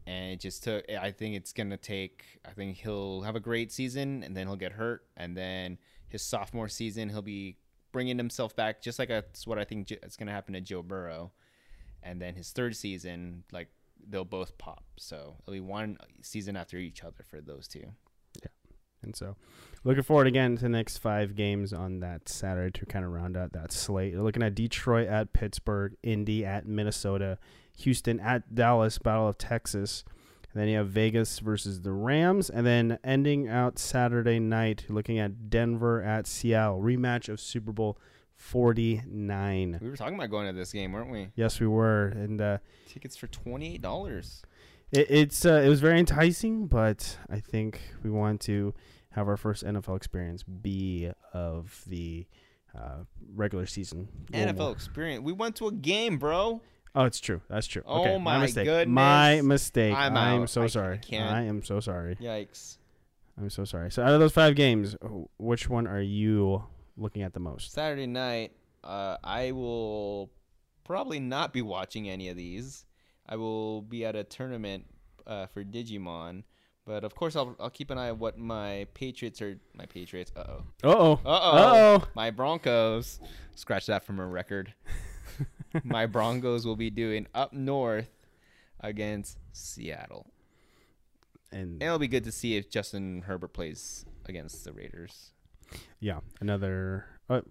and 0.06 0.32
it 0.34 0.40
just 0.40 0.64
took. 0.64 0.90
I 0.90 1.12
think 1.12 1.36
it's 1.36 1.52
gonna 1.54 1.76
take. 1.78 2.24
I 2.46 2.52
think 2.52 2.78
he'll 2.78 3.22
have 3.24 3.36
a 3.36 3.42
great 3.42 3.72
season, 3.74 4.24
and 4.24 4.36
then 4.36 4.48
he'll 4.48 4.56
get 4.56 4.74
hurt, 4.74 5.06
and 5.18 5.36
then 5.36 5.78
his 6.08 6.22
sophomore 6.22 6.70
season 6.70 7.10
he'll 7.10 7.22
be 7.22 7.58
bringing 7.92 8.18
himself 8.18 8.56
back, 8.56 8.82
just 8.82 9.00
like 9.00 9.10
that's 9.10 9.46
what 9.46 9.60
I 9.60 9.66
think 9.66 9.92
is 9.92 10.16
gonna 10.18 10.32
happen 10.32 10.54
to 10.54 10.62
Joe 10.62 10.82
Burrow, 10.82 11.32
and 12.04 12.22
then 12.22 12.36
his 12.36 12.52
third 12.52 12.76
season, 12.78 13.44
like 13.52 13.68
they'll 14.10 14.26
both 14.26 14.58
pop. 14.58 14.84
So 14.98 15.36
it'll 15.44 15.54
be 15.54 15.60
one 15.60 15.98
season 16.22 16.56
after 16.56 16.78
each 16.78 17.04
other 17.04 17.24
for 17.28 17.42
those 17.42 17.68
two. 17.68 17.94
Yeah. 18.42 18.50
And 19.04 19.16
so, 19.16 19.36
looking 19.84 20.04
forward 20.04 20.28
again 20.28 20.56
to 20.56 20.64
the 20.64 20.70
next 20.70 20.98
five 20.98 21.36
games 21.36 21.72
on 21.74 22.00
that 22.00 22.28
Saturday 22.28 22.78
to 22.80 22.86
kind 22.86 23.06
of 23.06 23.12
round 23.12 23.38
out 23.38 23.54
that 23.54 23.72
slate. 23.72 24.14
You're 24.14 24.24
looking 24.24 24.44
at 24.44 24.56
Detroit 24.56 25.08
at 25.08 25.34
Pittsburgh, 25.34 25.96
Indy 26.04 26.46
at 26.46 26.66
Minnesota, 26.66 27.38
Houston 27.80 28.20
at 28.20 28.56
Dallas, 28.56 28.98
Battle 28.98 29.28
of 29.28 29.38
Texas. 29.38 30.04
And 30.52 30.62
then 30.62 30.70
you 30.70 30.78
have 30.78 30.90
Vegas 30.90 31.40
versus 31.40 31.82
the 31.82 31.92
Rams. 31.92 32.50
And 32.50 32.66
then 32.66 32.98
ending 33.04 33.48
out 33.48 33.78
Saturday 33.78 34.40
night, 34.40 34.86
looking 34.90 35.20
at 35.20 35.50
Denver 35.50 36.02
at 36.02 36.26
Seattle, 36.26 36.82
rematch 36.82 37.30
of 37.30 37.40
Super 37.40 37.72
Bowl 37.72 38.00
49. 38.38 39.80
We 39.82 39.90
were 39.90 39.98
talking 39.98 40.16
about 40.16 40.30
going 40.30 40.48
to 40.48 40.54
this 40.54 40.72
game, 40.72 40.94
weren't 40.94 41.12
we? 41.12 41.30
Yes, 41.36 41.60
we 41.60 41.68
were. 41.68 42.08
And 42.08 42.40
uh, 42.40 42.58
Tickets 42.88 43.18
for 43.18 43.28
twenty 43.28 43.76
eight 43.76 43.82
dollars. 43.82 44.42
it, 44.92 45.08
it's 45.10 45.46
uh, 45.46 45.62
it 45.66 45.70
was 45.70 45.82
very 45.82 46.00
enticing, 46.00 46.68
but 46.68 47.18
I 47.30 47.40
think 47.40 47.82
we 48.04 48.10
want 48.10 48.42
to 48.42 48.74
have 49.12 49.28
our 49.28 49.38
first 49.38 49.66
NFL 49.66 49.98
experience 49.98 50.44
be 50.44 51.12
of 51.34 51.84
the 51.88 52.28
uh, 52.78 53.00
regular 53.36 53.66
season. 53.66 54.08
NFL 54.32 54.74
experience. 54.74 55.24
We 55.24 55.34
went 55.34 55.56
to 55.58 55.68
a 55.68 55.72
game, 55.72 56.18
bro. 56.18 56.62
Oh, 56.96 57.04
it's 57.04 57.20
true. 57.20 57.42
That's 57.50 57.68
true. 57.68 57.84
Oh 57.86 58.02
okay, 58.02 58.18
my 58.18 58.40
mistake. 58.40 58.66
goodness. 58.66 58.94
My 58.94 59.42
mistake. 59.42 59.94
I'm 59.96 60.16
I'm, 60.16 60.42
out. 60.44 60.50
so 60.50 60.64
I 60.64 60.68
sorry. 60.68 60.98
can't. 61.00 61.32
I 61.32 61.44
am 61.44 61.64
so 61.64 61.80
sorry. 61.80 62.16
Yikes. 62.16 62.78
I'm 63.38 63.50
so 63.50 63.66
sorry. 63.66 63.92
So 63.92 64.02
out 64.04 64.14
of 64.14 64.20
those 64.20 64.34
five 64.34 64.56
games, 64.56 64.96
which 65.38 65.70
one 65.70 65.86
are 65.86 66.02
you 66.02 66.64
looking 66.98 67.22
at 67.22 67.34
the 67.34 67.40
most? 67.40 67.72
Saturday 67.74 68.08
night, 68.08 68.52
uh, 68.84 69.18
I 69.24 69.52
will 69.52 70.32
probably 70.84 71.20
not 71.20 71.54
be 71.54 71.62
watching 71.62 72.10
any 72.10 72.30
of 72.30 72.38
these. 72.38 72.86
I 73.28 73.36
will 73.36 73.82
be 73.82 74.06
at 74.06 74.16
a 74.16 74.24
tournament 74.24 74.86
uh, 75.26 75.48
for 75.48 75.64
Digimon. 75.64 76.44
But 76.86 77.04
of 77.04 77.14
course, 77.16 77.36
I'll 77.36 77.54
I'll 77.60 77.70
keep 77.70 77.92
an 77.92 77.98
eye 77.98 78.10
on 78.10 78.20
what 78.20 78.38
my 78.38 78.88
Patriots 78.94 79.42
are. 79.42 79.60
My 79.74 79.86
Patriots. 79.86 80.32
Uh 80.36 80.44
oh. 80.48 80.64
Uh 80.86 80.90
oh. 81.26 81.32
Uh 81.34 81.74
oh. 81.76 82.08
My 82.16 82.32
Broncos. 82.32 83.20
Scratch 83.56 83.88
that 83.88 84.06
from 84.06 84.20
a 84.20 84.26
record. 84.26 84.74
my 85.84 86.06
Broncos 86.06 86.66
will 86.66 86.78
be 86.78 86.90
doing 86.90 87.28
up 87.36 87.52
north 87.52 88.10
against 88.80 89.38
Seattle. 89.52 90.32
And 91.52 91.74
And 91.74 91.84
it'll 91.84 92.00
be 92.00 92.08
good 92.08 92.24
to 92.24 92.32
see 92.32 92.56
if 92.56 92.70
Justin 92.70 93.24
Herbert 93.24 93.52
plays 93.52 94.06
against 94.26 94.64
the 94.64 94.72
Raiders. 94.72 95.32
Yeah, 96.00 96.20
another. 96.42 97.06
Uh, 97.30 97.42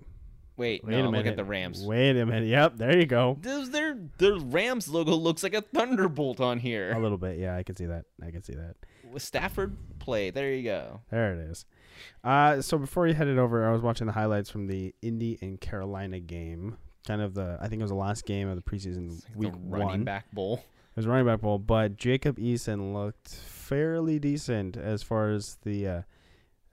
Wait, 0.57 0.83
wait 0.85 0.93
no, 0.93 1.09
a 1.09 1.11
look 1.11 1.27
at 1.27 1.37
the 1.37 1.45
Rams. 1.45 1.85
Wait 1.85 2.17
a 2.17 2.25
minute. 2.25 2.49
Yep, 2.49 2.79
there 2.79 2.99
you 2.99 3.05
go. 3.05 3.37
Does 3.39 3.71
their 3.71 3.95
their 4.17 4.39
Rams 4.39 4.89
logo 4.89 5.15
looks 5.15 5.43
like 5.43 5.53
a 5.53 5.61
thunderbolt 5.61 6.41
on 6.41 6.59
here? 6.59 6.93
A 6.93 6.99
little 6.99 7.19
bit. 7.19 7.39
Yeah, 7.39 7.55
I 7.57 7.63
can 7.63 7.77
see 7.77 7.85
that. 7.85 8.07
I 8.23 8.31
can 8.31 8.43
see 8.43 8.55
that. 8.55 8.77
Stafford 9.21 9.77
play. 9.99 10.31
There 10.31 10.51
you 10.55 10.63
go. 10.63 11.03
There 11.11 11.35
it 11.35 11.51
is. 11.51 11.67
Uh, 12.25 12.63
so 12.63 12.79
before 12.79 13.07
you 13.07 13.13
headed 13.13 13.39
over, 13.39 13.69
I 13.69 13.73
was 13.73 13.83
watching 13.83 14.07
the 14.07 14.15
highlights 14.15 14.49
from 14.49 14.67
the 14.67 14.95
Indy 15.03 15.39
and 15.43 15.61
Carolina 15.61 16.21
game. 16.21 16.79
Kind 17.07 17.21
of 17.21 17.35
the, 17.35 17.59
I 17.61 17.69
think 17.69 17.81
it 17.81 17.85
was 17.85 17.91
the 17.91 17.97
last 17.97 18.25
game 18.25 18.49
of 18.49 18.57
the 18.57 18.63
preseason 18.63 19.11
like 19.11 19.37
week 19.37 19.53
the 19.53 19.59
running 19.69 19.87
one. 19.87 20.05
back 20.05 20.31
bowl. 20.33 20.65
It 20.65 20.97
was 20.97 21.07
a 21.07 21.09
running 21.11 21.27
back 21.27 21.41
bowl, 21.43 21.59
but 21.59 21.97
Jacob 21.97 22.39
Eason 22.39 22.93
looked 22.95 23.29
fairly 23.29 24.19
decent 24.19 24.77
as 24.77 25.03
far 25.03 25.31
as 25.31 25.59
the 25.63 25.87
uh, 25.87 26.03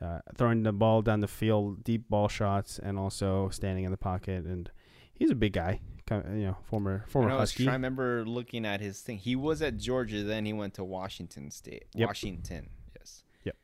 uh, 0.02 0.20
throwing 0.38 0.64
the 0.64 0.72
ball 0.72 1.02
down 1.02 1.22
the 1.22 1.28
field, 1.28 1.84
deep 1.84 2.10
ball 2.10 2.28
shots, 2.28 2.80
and 2.80 2.98
also 2.98 3.50
standing 3.50 3.86
in 3.86 3.92
the 3.92 3.98
pocket. 3.98 4.46
And 4.46 4.70
he's 5.14 5.32
a 5.32 5.36
big 5.36 5.54
guy, 5.54 5.80
kind 6.06 6.26
of, 6.26 6.36
you 6.36 6.46
know, 6.46 6.58
former 6.64 7.06
former 7.08 7.30
I 7.32 7.36
was 7.36 7.52
Husky. 7.52 7.68
I 7.68 7.74
remember 7.74 8.26
looking 8.26 8.66
at 8.66 8.82
his 8.82 9.02
thing. 9.02 9.18
He 9.18 9.36
was 9.36 9.62
at 9.62 9.78
Georgia, 9.78 10.24
then 10.24 10.46
he 10.46 10.54
went 10.54 10.74
to 10.76 10.84
Washington 10.84 11.52
State. 11.52 11.86
Yep. 11.96 12.08
Washington, 12.08 12.70
yes. 12.98 13.24
Yep. 13.44 13.56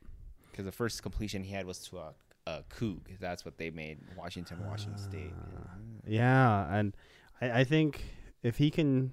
Because 0.51 0.65
the 0.65 0.71
first 0.71 1.01
completion 1.03 1.43
he 1.43 1.53
had 1.53 1.65
was 1.65 1.79
to 1.89 1.97
a, 1.97 2.13
a 2.47 2.63
Coug. 2.69 3.19
That's 3.19 3.43
what 3.43 3.57
they 3.57 3.69
made 3.69 3.99
Washington, 4.17 4.57
Washington 4.65 4.97
State. 4.97 5.33
Ah. 5.35 5.75
Yeah, 6.07 6.73
and 6.73 6.95
I, 7.41 7.59
I 7.61 7.63
think 7.63 8.03
if 8.43 8.57
he 8.57 8.71
can 8.71 9.11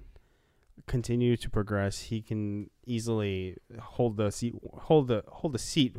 continue 0.85 1.35
to 1.35 1.49
progress, 1.49 2.03
he 2.03 2.21
can 2.21 2.69
easily 2.85 3.57
hold 3.79 4.15
the 4.15 4.31
seat, 4.31 4.55
hold 4.81 5.07
the 5.07 5.23
hold 5.27 5.53
the 5.53 5.59
seat, 5.59 5.97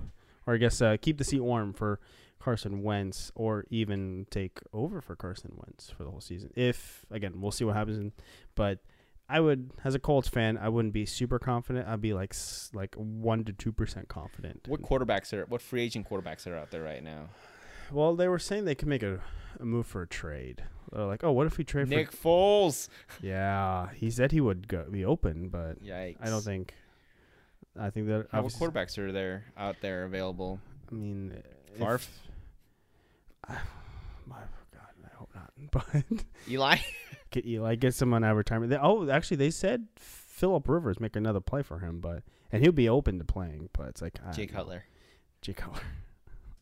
or 0.48 0.54
I 0.54 0.56
guess 0.56 0.80
uh, 0.80 0.96
keep 1.00 1.18
the 1.18 1.24
seat 1.24 1.40
warm 1.40 1.74
for 1.74 2.00
Carson 2.40 2.82
Wentz, 2.82 3.30
or 3.34 3.66
even 3.68 4.26
take 4.30 4.61
over 4.72 5.02
for 5.02 5.14
Carson 5.14 5.52
Wentz 5.54 5.90
for 5.90 6.04
the 6.04 6.11
whole 6.11 6.22
season. 6.22 6.50
If 6.56 7.04
again, 7.11 7.34
we'll 7.40 7.52
see 7.52 7.64
what 7.64 7.76
happens. 7.76 7.98
In, 7.98 8.12
but 8.54 8.78
I 9.28 9.40
would, 9.40 9.72
as 9.84 9.94
a 9.94 9.98
Colts 9.98 10.26
fan, 10.26 10.56
I 10.56 10.70
wouldn't 10.70 10.94
be 10.94 11.04
super 11.04 11.38
confident. 11.38 11.87
I'd 11.87 12.00
be 12.00 12.14
like 12.14 12.34
like 12.72 12.94
one 12.94 13.44
to 13.44 13.52
two 13.52 13.72
percent 13.72 14.08
confident. 14.08 14.66
What 14.66 14.80
quarterbacks 14.80 15.34
are? 15.34 15.44
What 15.44 15.61
free 15.61 15.82
agent 15.82 16.08
quarterbacks 16.08 16.46
are 16.46 16.56
out 16.56 16.70
there 16.70 16.82
right 16.82 17.04
now? 17.04 17.28
Well, 17.92 18.16
they 18.16 18.28
were 18.28 18.38
saying 18.38 18.64
they 18.64 18.74
could 18.74 18.88
make 18.88 19.02
a, 19.02 19.20
a 19.61 19.64
move 19.66 19.87
for 19.87 20.00
a 20.00 20.06
trade. 20.06 20.64
They're 20.92 21.04
like, 21.04 21.24
oh, 21.24 21.32
what 21.32 21.46
if 21.46 21.58
we 21.58 21.64
trade 21.64 21.88
Nick 21.88 22.11
Foles. 22.11 22.88
Yeah, 23.20 23.88
he 23.94 24.11
said 24.11 24.32
he 24.32 24.40
would 24.40 24.66
go, 24.68 24.84
be 24.90 25.04
open, 25.04 25.48
but 25.48 25.84
Yikes. 25.84 26.16
I 26.22 26.30
don't 26.30 26.42
think. 26.42 26.72
I 27.78 27.90
think 27.90 28.06
that 28.08 28.26
obviously- 28.32 28.66
quarterbacks 28.66 28.98
are 28.98 29.12
there 29.12 29.44
out 29.56 29.76
there 29.80 30.04
available? 30.04 30.60
I 30.90 30.94
mean, 30.94 31.42
Favre? 31.78 32.00
I, 33.46 33.52
my 34.26 34.36
God, 34.72 34.92
I 35.04 35.16
hope 35.16 35.30
not. 35.34 35.52
But 35.70 36.04
Eli. 36.48 36.76
get 37.30 37.46
Eli 37.46 37.74
get 37.74 37.94
someone 37.94 38.24
out 38.24 38.32
of 38.32 38.36
retirement. 38.36 38.70
They, 38.70 38.78
oh, 38.78 39.08
actually, 39.10 39.36
they 39.38 39.50
said 39.50 39.86
Philip 39.96 40.68
Rivers 40.68 41.00
make 41.00 41.16
another 41.16 41.40
play 41.40 41.62
for 41.62 41.80
him, 41.80 42.00
but 42.00 42.22
and 42.50 42.62
he'll 42.62 42.72
be 42.72 42.88
open 42.88 43.18
to 43.18 43.24
playing. 43.24 43.68
But 43.72 43.88
it's 43.88 44.02
like 44.02 44.18
Jay. 44.34 44.46
Cutler. 44.46 44.84
Jay 45.42 45.52
Cutler. 45.52 45.82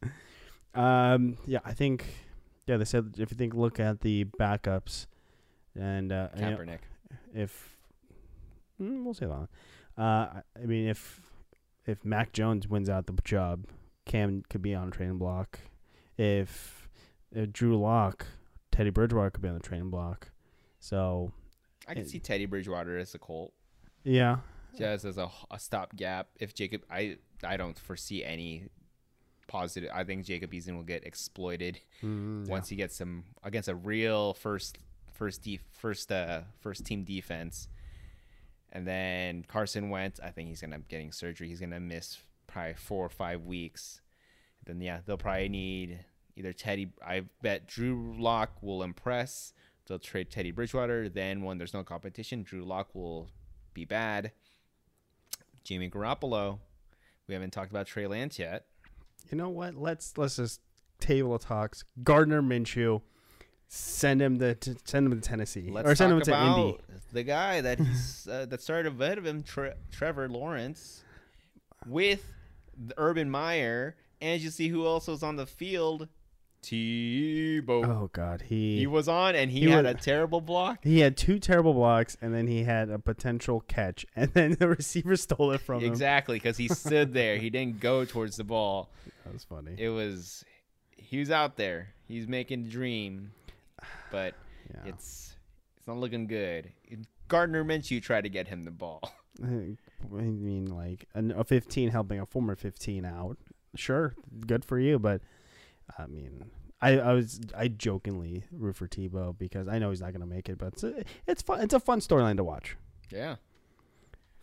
um, 0.75 1.37
yeah, 1.47 1.61
I 1.65 1.73
think. 1.73 2.07
Yeah, 2.67 2.79
they 2.79 2.85
said 2.85 3.15
if 3.19 3.31
you 3.31 3.37
think 3.37 3.55
look 3.55 3.79
at 3.79 4.01
the 4.01 4.25
backups, 4.41 5.07
and 5.79 6.11
uh, 6.11 6.29
and, 6.33 6.41
you 6.41 6.51
know, 6.51 6.57
Kaepernick. 6.57 6.79
if 7.33 7.77
mm, 8.81 9.05
we'll 9.05 9.15
say 9.15 9.27
that. 9.27 9.49
Uh, 9.99 10.41
I- 10.61 10.67
mean, 10.67 10.89
if 10.89 11.21
if 11.87 12.05
Mac 12.05 12.33
Jones 12.33 12.67
wins 12.69 12.89
out 12.89 13.07
the 13.07 13.15
job, 13.25 13.67
Cam 14.05 14.43
could 14.49 14.63
be 14.63 14.75
on 14.75 14.89
a 14.89 14.91
training 14.91 15.19
block. 15.19 15.61
If, 16.19 16.89
if 17.31 17.53
Drew 17.53 17.79
Lock, 17.81 18.27
Teddy 18.73 18.91
Bridgewater 18.91 19.31
could 19.31 19.43
be 19.43 19.49
on 19.49 19.55
the 19.55 19.61
training 19.61 19.91
block. 19.91 20.31
So 20.81 21.33
I 21.87 21.95
can 21.95 22.03
it- 22.03 22.11
see 22.11 22.19
Teddy 22.19 22.47
Bridgewater 22.47 22.99
as 22.99 23.15
a 23.15 23.19
Colt. 23.19 23.53
yeah, 24.03 24.39
just 24.77 25.05
as 25.05 25.17
a, 25.19 25.31
a 25.51 25.59
stopgap. 25.59 26.29
If 26.41 26.55
Jacob, 26.55 26.83
I 26.91 27.19
I 27.45 27.57
don't 27.57 27.79
foresee 27.79 28.25
any 28.25 28.65
positive. 29.47 29.91
I 29.95 30.03
think 30.05 30.25
Jacob 30.25 30.51
Eason 30.53 30.75
will 30.77 30.83
get 30.83 31.05
exploited 31.07 31.79
Mm, 32.03 32.47
yeah. 32.47 32.51
once 32.53 32.69
he 32.69 32.77
gets 32.77 32.97
some 32.97 33.25
against 33.45 33.69
a 33.69 33.75
real 33.75 34.35
first 34.35 34.79
first 35.13 35.43
def, 35.43 35.61
first 35.73 36.11
uh 36.11 36.41
first 36.61 36.85
team 36.85 37.05
defense. 37.05 37.69
And 38.77 38.87
then 38.87 39.43
Carson 39.49 39.89
Wentz, 39.89 40.21
I 40.21 40.29
think 40.29 40.51
he's 40.51 40.61
gonna 40.61 40.79
be 40.79 40.85
getting 40.87 41.11
surgery. 41.11 41.49
He's 41.49 41.61
gonna 41.61 41.81
miss 41.81 42.19
probably 42.47 42.75
four 42.75 43.07
or 43.07 43.09
five 43.09 43.41
weeks. 43.47 44.03
Then 44.67 44.83
yeah, 44.83 44.99
they'll 45.07 45.17
probably 45.17 45.49
need 45.49 46.05
either 46.37 46.53
Teddy. 46.53 46.93
I 47.03 47.23
bet 47.41 47.67
Drew 47.67 48.15
Lock 48.19 48.63
will 48.63 48.83
impress. 48.83 49.55
They'll 49.87 49.99
trade 49.99 50.31
Teddy 50.31 50.51
Bridgewater. 50.51 51.09
Then 51.09 51.43
when 51.43 51.57
there's 51.57 51.73
no 51.73 51.85
competition, 51.85 52.43
Drew 52.43 52.67
Lock 52.67 52.95
will 52.95 53.31
be 53.73 53.87
bad. 53.87 54.33
Jimmy 55.65 55.89
Garoppolo. 55.89 56.59
We 57.29 57.33
haven't 57.33 57.55
talked 57.55 57.71
about 57.71 57.87
Trey 57.87 58.07
Lance 58.07 58.39
yet. 58.39 58.67
You 59.31 59.39
know 59.39 59.49
what? 59.49 59.75
Let's 59.75 60.19
let's 60.19 60.37
just 60.37 60.61
table 61.01 61.35
of 61.35 61.41
talks. 61.41 61.83
Gardner 62.05 62.43
Minshew, 62.43 63.01
send 63.69 64.21
him 64.23 64.39
to, 64.39 64.55
to 64.55 64.77
send 64.85 65.07
him 65.07 65.21
to 65.21 65.27
Tennessee 65.29 65.69
Let's 65.71 65.89
or 65.89 65.95
send 65.95 66.13
him 66.13 66.21
to 66.23 66.41
Indy. 66.47 66.79
the 67.13 67.23
guy 67.23 67.61
that 67.61 67.79
he's, 67.81 68.29
uh, 68.31 68.47
that 68.47 68.63
started 68.63 69.01
ahead 69.01 69.19
of 69.19 69.27
him, 69.27 69.43
Tre- 69.43 69.75
Trevor 69.91 70.29
Lawrence, 70.29 71.03
with 71.87 72.25
the 72.77 72.95
Urban 72.97 73.31
Meyer, 73.31 73.97
and 74.21 74.41
you 74.41 74.51
see 74.51 74.69
who 74.69 74.87
else 74.87 75.07
was 75.09 75.23
on 75.23 75.37
the 75.37 75.47
field? 75.47 76.09
Tebow. 76.63 77.87
Oh 77.87 78.11
God, 78.13 78.43
he 78.43 78.79
He 78.79 78.87
was 78.87 79.09
on, 79.09 79.35
and 79.37 79.51
he, 79.51 79.61
He 79.61 79.71
had 79.71 79.85
was- 79.85 79.95
a 79.95 79.99
terrible 79.99 80.41
block. 80.41 80.79
He 80.83 81.01
had 81.01 81.17
two 81.17 81.39
terrible 81.39 81.75
blocks, 81.75 82.17
and 82.21 82.35
then 82.35 82.47
he 82.49 82.65
had 82.65 82.91
a 82.91 82.99
potential 82.99 83.61
catch, 83.69 84.05
and 84.17 84.33
then 84.33 84.53
the 84.59 84.69
receiver 84.69 85.17
stole 85.17 85.53
it 85.53 85.61
from 85.61 85.81
him. 85.83 85.91
Exactly, 85.91 86.37
because 86.37 86.57
he 86.57 86.69
stood 86.69 87.13
there. 87.15 87.37
He 87.39 87.51
didn't 87.51 87.81
go 87.81 88.05
towards 88.05 88.37
the 88.37 88.45
ball. 88.45 88.91
That 89.25 89.33
was 89.33 89.43
funny. 89.45 89.75
It 89.77 89.89
was 89.89 90.45
he 90.97 91.19
was 91.19 91.33
out 91.33 91.57
there. 91.57 91.89
He's 92.07 92.29
making 92.29 92.63
the 92.65 92.69
dream, 92.69 93.33
but 94.11 94.35
yeah. 94.71 94.91
it's 94.91 95.37
it's 95.77 95.87
not 95.87 95.99
looking 95.99 96.27
good. 96.27 96.73
Gardner 97.29 97.65
Minshew 97.65 98.03
tried 98.03 98.23
to 98.23 98.29
get 98.29 98.49
him 98.49 98.65
the 98.65 98.71
ball. 98.71 99.01
I 99.43 99.77
mean, 100.09 100.67
like 100.67 101.07
a 101.15 101.45
15 101.45 101.91
helping 101.91 102.21
a 102.21 102.27
former 102.27 102.57
15 102.57 103.05
out. 103.05 103.37
Sure, 103.75 104.15
good 104.47 104.65
for 104.65 104.79
you, 104.79 104.99
but 104.99 105.21
I 105.99 106.07
mean, 106.07 106.47
I, 106.81 106.99
I 106.99 107.13
was 107.13 107.41
I 107.57 107.69
jokingly 107.69 108.45
root 108.51 108.77
for 108.77 108.89
Tebow 108.89 109.37
because 109.37 109.69
I 109.69 109.79
know 109.79 109.91
he's 109.91 110.01
not 110.01 110.13
going 110.13 110.21
to 110.21 110.27
make 110.27 110.49
it, 110.49 110.59
but 110.59 110.75
it's 110.75 110.85
a, 110.85 111.05
it's 111.27 111.43
fun. 111.43 111.61
It's 111.61 111.75
a 111.75 111.81
fun 111.81 112.01
storyline 112.01 112.37
to 112.37 112.45
watch. 112.45 112.77
Yeah. 113.11 113.37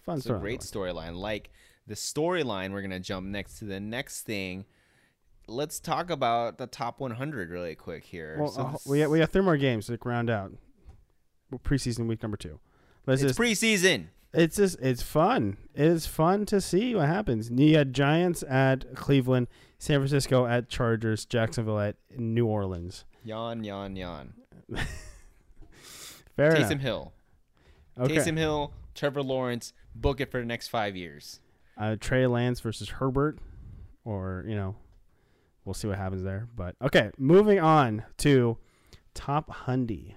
Fun 0.04 0.18
It's 0.18 0.28
a 0.28 0.34
great 0.34 0.62
storyline. 0.62 1.16
Like 1.16 1.52
the 1.88 1.96
storyline, 1.96 2.72
we're 2.72 2.82
gonna 2.82 3.00
jump 3.00 3.28
next 3.28 3.60
to 3.60 3.66
the 3.66 3.80
next 3.80 4.22
thing. 4.22 4.66
Let's 5.48 5.80
talk 5.80 6.10
about 6.10 6.58
the 6.58 6.68
top 6.68 7.00
100 7.00 7.50
really 7.50 7.76
quick 7.76 8.06
here. 8.06 8.38
watch. 8.40 8.54
So 8.54 8.62
uh, 8.62 8.78
we 8.86 9.00
got, 9.00 9.10
we 9.10 9.20
got 9.20 9.30
three 9.30 9.42
more 9.42 9.58
games 9.58 9.88
to 9.88 9.98
round 10.04 10.30
out. 10.30 10.54
Preseason 11.64 12.08
week 12.08 12.24
number 12.24 12.38
two. 12.38 12.60
Let's 13.06 13.22
it's 13.22 13.38
just 13.38 13.40
preseason. 13.40 14.08
It's 14.34 14.56
just 14.56 14.80
it's 14.82 15.04
fun. 15.04 15.58
It's 15.76 16.08
fun 16.08 16.46
to 16.48 16.60
see 16.60 16.96
what 16.96 17.08
happens. 17.08 17.52
You 17.52 17.78
had 17.78 17.94
Giants 17.94 18.44
at 18.50 18.96
Cleveland, 18.96 19.48
San 19.78 20.00
Francisco 20.00 20.48
at 20.48 20.70
Chargers, 20.70 21.26
Jacksonville 21.26 21.80
at 21.80 21.98
New 22.18 22.48
Orleans. 22.48 23.06
Yawn, 23.24 23.64
yawn, 23.64 23.96
yawn. 23.96 24.34
Fair 26.36 26.52
Taysom 26.54 26.72
enough. 26.72 26.82
Hill. 26.82 27.14
Okay. 28.00 28.16
Taysom 28.16 28.38
Hill, 28.38 28.74
Trevor 28.96 29.22
Lawrence, 29.22 29.74
book 29.94 30.20
it 30.20 30.32
for 30.32 30.40
the 30.40 30.46
next 30.46 30.70
five 30.70 30.96
years. 30.96 31.40
Uh, 31.78 31.96
Trey 32.00 32.26
Lance 32.26 32.60
versus 32.60 32.90
Herbert, 32.90 33.38
or 34.04 34.46
you 34.48 34.56
know, 34.56 34.76
we'll 35.66 35.74
see 35.74 35.88
what 35.88 35.98
happens 35.98 36.24
there. 36.24 36.48
But 36.56 36.76
okay, 36.82 37.12
moving 37.18 37.60
on 37.60 38.04
to 38.20 38.58
top 39.14 39.50
Hundy. 39.66 40.16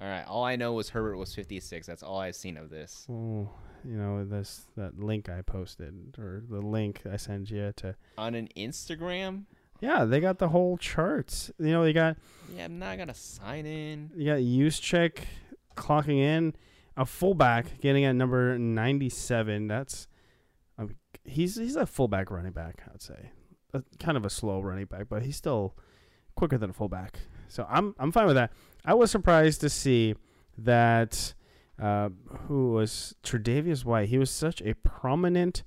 All 0.00 0.08
right. 0.08 0.24
All 0.26 0.44
I 0.44 0.56
know 0.56 0.74
was 0.74 0.90
Herbert 0.90 1.16
was 1.16 1.34
56. 1.34 1.86
That's 1.86 2.02
all 2.02 2.18
I've 2.18 2.36
seen 2.36 2.56
of 2.56 2.68
this. 2.68 3.06
Oh, 3.10 3.48
you 3.84 3.96
know 3.96 4.24
this 4.24 4.66
that 4.76 4.98
link 4.98 5.28
I 5.28 5.42
posted 5.42 6.16
or 6.18 6.42
the 6.48 6.60
link 6.60 7.02
I 7.10 7.16
sent 7.16 7.50
you 7.50 7.72
to. 7.76 7.94
On 8.18 8.34
an 8.34 8.48
Instagram? 8.56 9.44
Yeah, 9.80 10.04
they 10.04 10.20
got 10.20 10.38
the 10.38 10.48
whole 10.48 10.76
charts. 10.78 11.50
You 11.58 11.70
know, 11.70 11.84
they 11.84 11.92
got 11.92 12.16
Yeah, 12.54 12.64
I'm 12.64 12.78
not 12.78 12.98
gonna 12.98 13.14
sign 13.14 13.66
in. 13.66 14.10
You 14.16 14.26
got 14.26 14.38
Juszczyk 14.40 15.18
clocking 15.76 16.18
in, 16.18 16.54
a 16.96 17.06
fullback 17.06 17.80
getting 17.80 18.04
at 18.04 18.14
number 18.16 18.58
97. 18.58 19.66
That's 19.66 20.08
um, 20.78 20.96
he's 21.24 21.56
he's 21.56 21.76
a 21.76 21.86
fullback 21.86 22.30
running 22.30 22.52
back. 22.52 22.82
I'd 22.92 23.02
say, 23.02 23.30
a, 23.76 23.84
kind 23.98 24.16
of 24.16 24.24
a 24.24 24.30
slow 24.30 24.60
running 24.60 24.86
back, 24.86 25.08
but 25.08 25.22
he's 25.22 25.36
still 25.36 25.76
quicker 26.34 26.58
than 26.58 26.70
a 26.70 26.72
fullback. 26.72 27.20
So 27.48 27.66
I'm 27.68 27.94
I'm 27.98 28.12
fine 28.12 28.26
with 28.26 28.36
that. 28.36 28.52
I 28.84 28.94
was 28.94 29.10
surprised 29.10 29.60
to 29.62 29.70
see 29.70 30.14
that 30.58 31.34
uh, 31.80 32.10
who 32.46 32.72
was 32.72 33.14
Tre'Davious 33.22 33.84
White. 33.84 34.08
He 34.08 34.18
was 34.18 34.30
such 34.30 34.62
a 34.62 34.74
prominent 34.74 35.62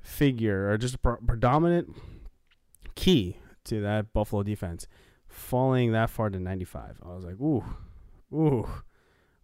figure, 0.00 0.70
or 0.70 0.78
just 0.78 0.94
a 0.94 0.98
pro- 0.98 1.16
predominant 1.16 1.96
key 2.94 3.38
to 3.64 3.80
that 3.80 4.12
Buffalo 4.12 4.42
defense, 4.42 4.86
falling 5.28 5.92
that 5.92 6.10
far 6.10 6.30
to 6.30 6.38
95. 6.38 6.98
I 7.04 7.14
was 7.14 7.24
like, 7.24 7.40
ooh, 7.40 7.64
ooh, 8.32 8.68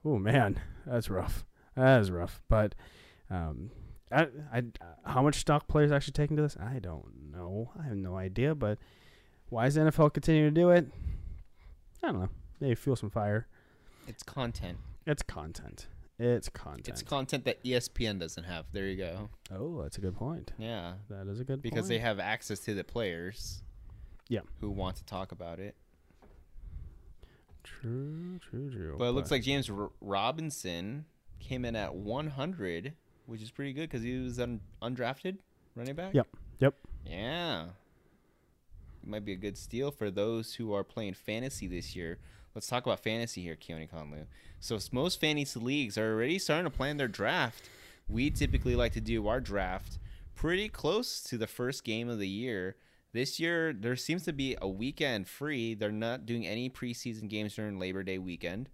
ooh, 0.07 0.19
man, 0.19 0.61
that's 0.87 1.11
rough. 1.11 1.45
That 1.77 2.01
is 2.01 2.11
rough. 2.11 2.41
But 2.49 2.75
um, 3.31 3.71
I, 4.13 4.27
I, 4.53 4.63
how 5.05 5.23
much 5.23 5.37
stock 5.37 5.67
players 5.67 5.91
actually 5.93 6.13
taking 6.13 6.37
to 6.37 6.43
this? 6.43 6.57
I 6.61 6.79
don't 6.79 7.31
know. 7.33 7.71
I 7.79 7.85
have 7.85 7.97
no 7.97 8.17
idea. 8.17 8.55
But 8.55 8.79
why 9.49 9.67
is 9.67 9.75
the 9.75 9.83
NFL 9.83 10.13
continuing 10.13 10.55
to 10.55 10.61
do 10.61 10.71
it? 10.71 10.87
I 12.03 12.09
don't 12.09 12.21
know. 12.21 12.29
Maybe 12.61 12.75
feel 12.75 12.97
some 12.97 13.11
fire. 13.11 13.47
It's 14.07 14.23
content. 14.23 14.79
It's 15.07 15.23
content. 15.23 15.87
It's 16.19 16.49
content. 16.49 16.89
It's 16.89 17.03
content 17.03 17.45
that 17.47 17.63
ESPN 17.65 18.21
doesn't 18.21 18.45
have. 18.45 18.67
There 18.73 18.87
you 18.87 18.97
go. 18.97 19.31
oh, 19.53 19.83
that's 19.83 19.99
a 19.99 20.01
good 20.01 20.15
point. 20.15 20.53
Yeah, 20.59 20.95
That 21.11 21.27
is 21.27 21.41
a 21.41 21.45
good 21.45 21.55
point. 21.55 21.63
because 21.63 21.81
point. 21.83 21.89
they 21.89 21.99
have 21.99 22.21
access 22.21 22.61
to 22.61 22.75
the 22.75 22.85
players. 22.85 23.63
Yeah. 24.29 24.41
Who 24.61 24.71
want 24.71 24.97
to 24.97 25.05
talk 25.05 25.33
about 25.33 25.59
it? 25.59 25.75
True, 27.63 28.39
true, 28.39 28.71
true. 28.71 28.97
But 28.99 29.07
it 29.07 29.13
looks 29.13 29.31
like 29.31 29.43
James 29.43 29.69
R- 29.71 29.91
Robinson 30.01 31.07
came 31.41 31.65
in 31.65 31.75
at 31.75 31.95
100, 31.95 32.93
which 33.27 33.43
is 33.43 33.51
pretty 33.51 33.73
good 33.73 33.89
because 33.89 34.03
he 34.03 34.19
was 34.19 34.39
un- 34.39 34.61
undrafted 34.83 35.39
running 35.75 35.95
back. 35.95 36.15
Yep, 36.15 36.27
yep. 36.59 36.75
Yeah. 37.07 37.65
It 39.03 39.09
might 39.09 39.25
be 39.25 39.33
a 39.33 39.37
good 39.37 39.59
steal 39.59 39.91
for 39.91 40.11
those 40.11 40.55
who 40.55 40.73
are 40.73 40.85
playing 40.85 41.15
fantasy 41.15 41.67
this 41.67 41.95
year. 41.95 42.19
Let's 42.55 42.67
talk 42.67 42.87
about 42.87 43.01
fantasy 43.01 43.43
here, 43.43 43.57
Keone 43.57 43.91
Conlu. 43.91 44.27
So 44.61 44.79
most 44.93 45.21
fantasy 45.21 45.61
leagues 45.61 45.99
are 45.99 46.13
already 46.13 46.39
starting 46.39 46.65
to 46.65 46.77
plan 46.77 46.97
their 46.97 47.09
draft. 47.09 47.69
We 48.09 48.31
typically 48.31 48.77
like 48.77 48.93
to 48.93 49.01
do 49.01 49.27
our 49.29 49.41
draft 49.41 49.99
pretty 50.35 50.69
close 50.69 51.21
to 51.25 51.37
the 51.39 51.47
first 51.47 51.85
game 51.85 52.09
of 52.09 52.19
the 52.19 52.29
year. 52.29 52.77
This 53.13 53.39
year, 53.39 53.73
there 53.73 53.97
seems 53.97 54.25
to 54.25 54.33
be 54.33 54.57
a 54.61 54.69
weekend 54.69 55.29
free. 55.29 55.75
They're 55.75 55.93
not 55.93 56.27
doing 56.27 56.47
any 56.47 56.69
preseason 56.69 57.29
games 57.29 57.55
during 57.55 57.79
Labor 57.79 58.03
Day 58.03 58.19
weekend. 58.19 58.69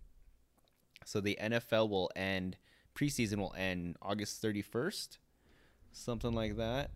So 1.04 1.20
the 1.20 1.38
NFL 1.40 1.88
will 1.90 2.10
end, 2.16 2.56
preseason 2.94 3.38
will 3.38 3.54
end 3.56 3.96
August 4.02 4.42
31st, 4.42 5.18
something 5.92 6.32
like 6.32 6.56
that. 6.56 6.90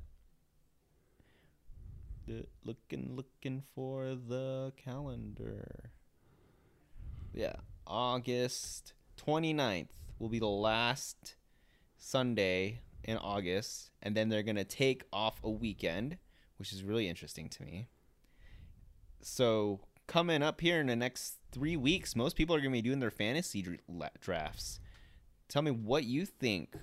Looking, 2.65 3.17
looking 3.17 3.63
for 3.75 4.15
the 4.15 4.73
calendar. 4.77 5.91
Yeah, 7.35 7.57
August 7.87 8.95
29th 9.25 9.89
will 10.19 10.29
be 10.29 10.39
the 10.39 10.47
last 10.47 11.37
Sunday 11.99 12.81
in 13.03 13.17
August, 13.19 13.91
and 14.03 14.17
then 14.17 14.29
they're 14.29 14.43
going 14.43 14.57
to 14.57 14.65
take 14.65 15.05
off 15.13 15.41
a 15.43 15.51
weekend, 15.51 16.17
which 16.57 16.73
is 16.73 16.83
really 16.83 17.09
interesting 17.09 17.49
to 17.51 17.63
me. 17.63 17.89
So, 19.21 19.81
coming 20.07 20.43
up 20.43 20.61
here 20.61 20.81
in 20.81 20.87
the 20.87 20.97
next 20.97 21.37
three 21.53 21.77
weeks, 21.77 22.17
most 22.17 22.37
people 22.37 22.55
are 22.55 22.61
going 22.61 22.73
to 22.73 22.79
be 22.79 22.83
doing 22.83 23.01
their 23.01 23.11
fantasy 23.11 23.67
drafts. 24.21 24.81
Tell 25.49 25.63
me 25.63 25.71
what 25.71 26.05
you 26.05 26.27
think 26.27 26.77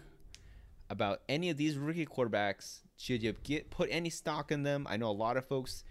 about 0.90 1.22
any 1.30 1.50
of 1.50 1.58
these 1.58 1.78
rookie 1.78 2.06
quarterbacks. 2.06 2.82
Should 2.98 3.24
you 3.24 3.34
get 3.34 3.70
put 3.70 3.90
any 3.92 4.10
stock 4.10 4.52
in 4.52 4.64
them? 4.64 4.86
I 4.90 4.98
know 4.98 5.10
a 5.10 5.12
lot 5.12 5.38
of 5.38 5.46
folks 5.46 5.84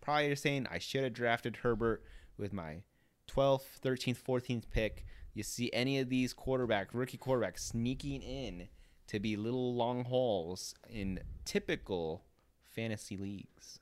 probably 0.00 0.30
are 0.30 0.36
saying 0.36 0.66
I 0.70 0.78
should 0.78 1.04
have 1.04 1.12
drafted 1.12 1.58
Herbert 1.58 2.02
with 2.36 2.52
my 2.52 2.82
12th, 3.30 3.80
13th, 3.82 4.22
14th 4.22 4.64
pick. 4.70 5.04
You 5.34 5.42
see 5.42 5.70
any 5.72 5.98
of 5.98 6.08
these 6.08 6.32
quarterback, 6.32 6.88
rookie 6.92 7.18
quarterbacks 7.18 7.60
sneaking 7.60 8.22
in 8.22 8.68
to 9.06 9.20
be 9.20 9.36
little 9.36 9.74
long 9.74 10.04
hauls 10.04 10.74
in 10.88 11.20
typical 11.44 12.24
fantasy 12.62 13.16
leagues. 13.16 13.78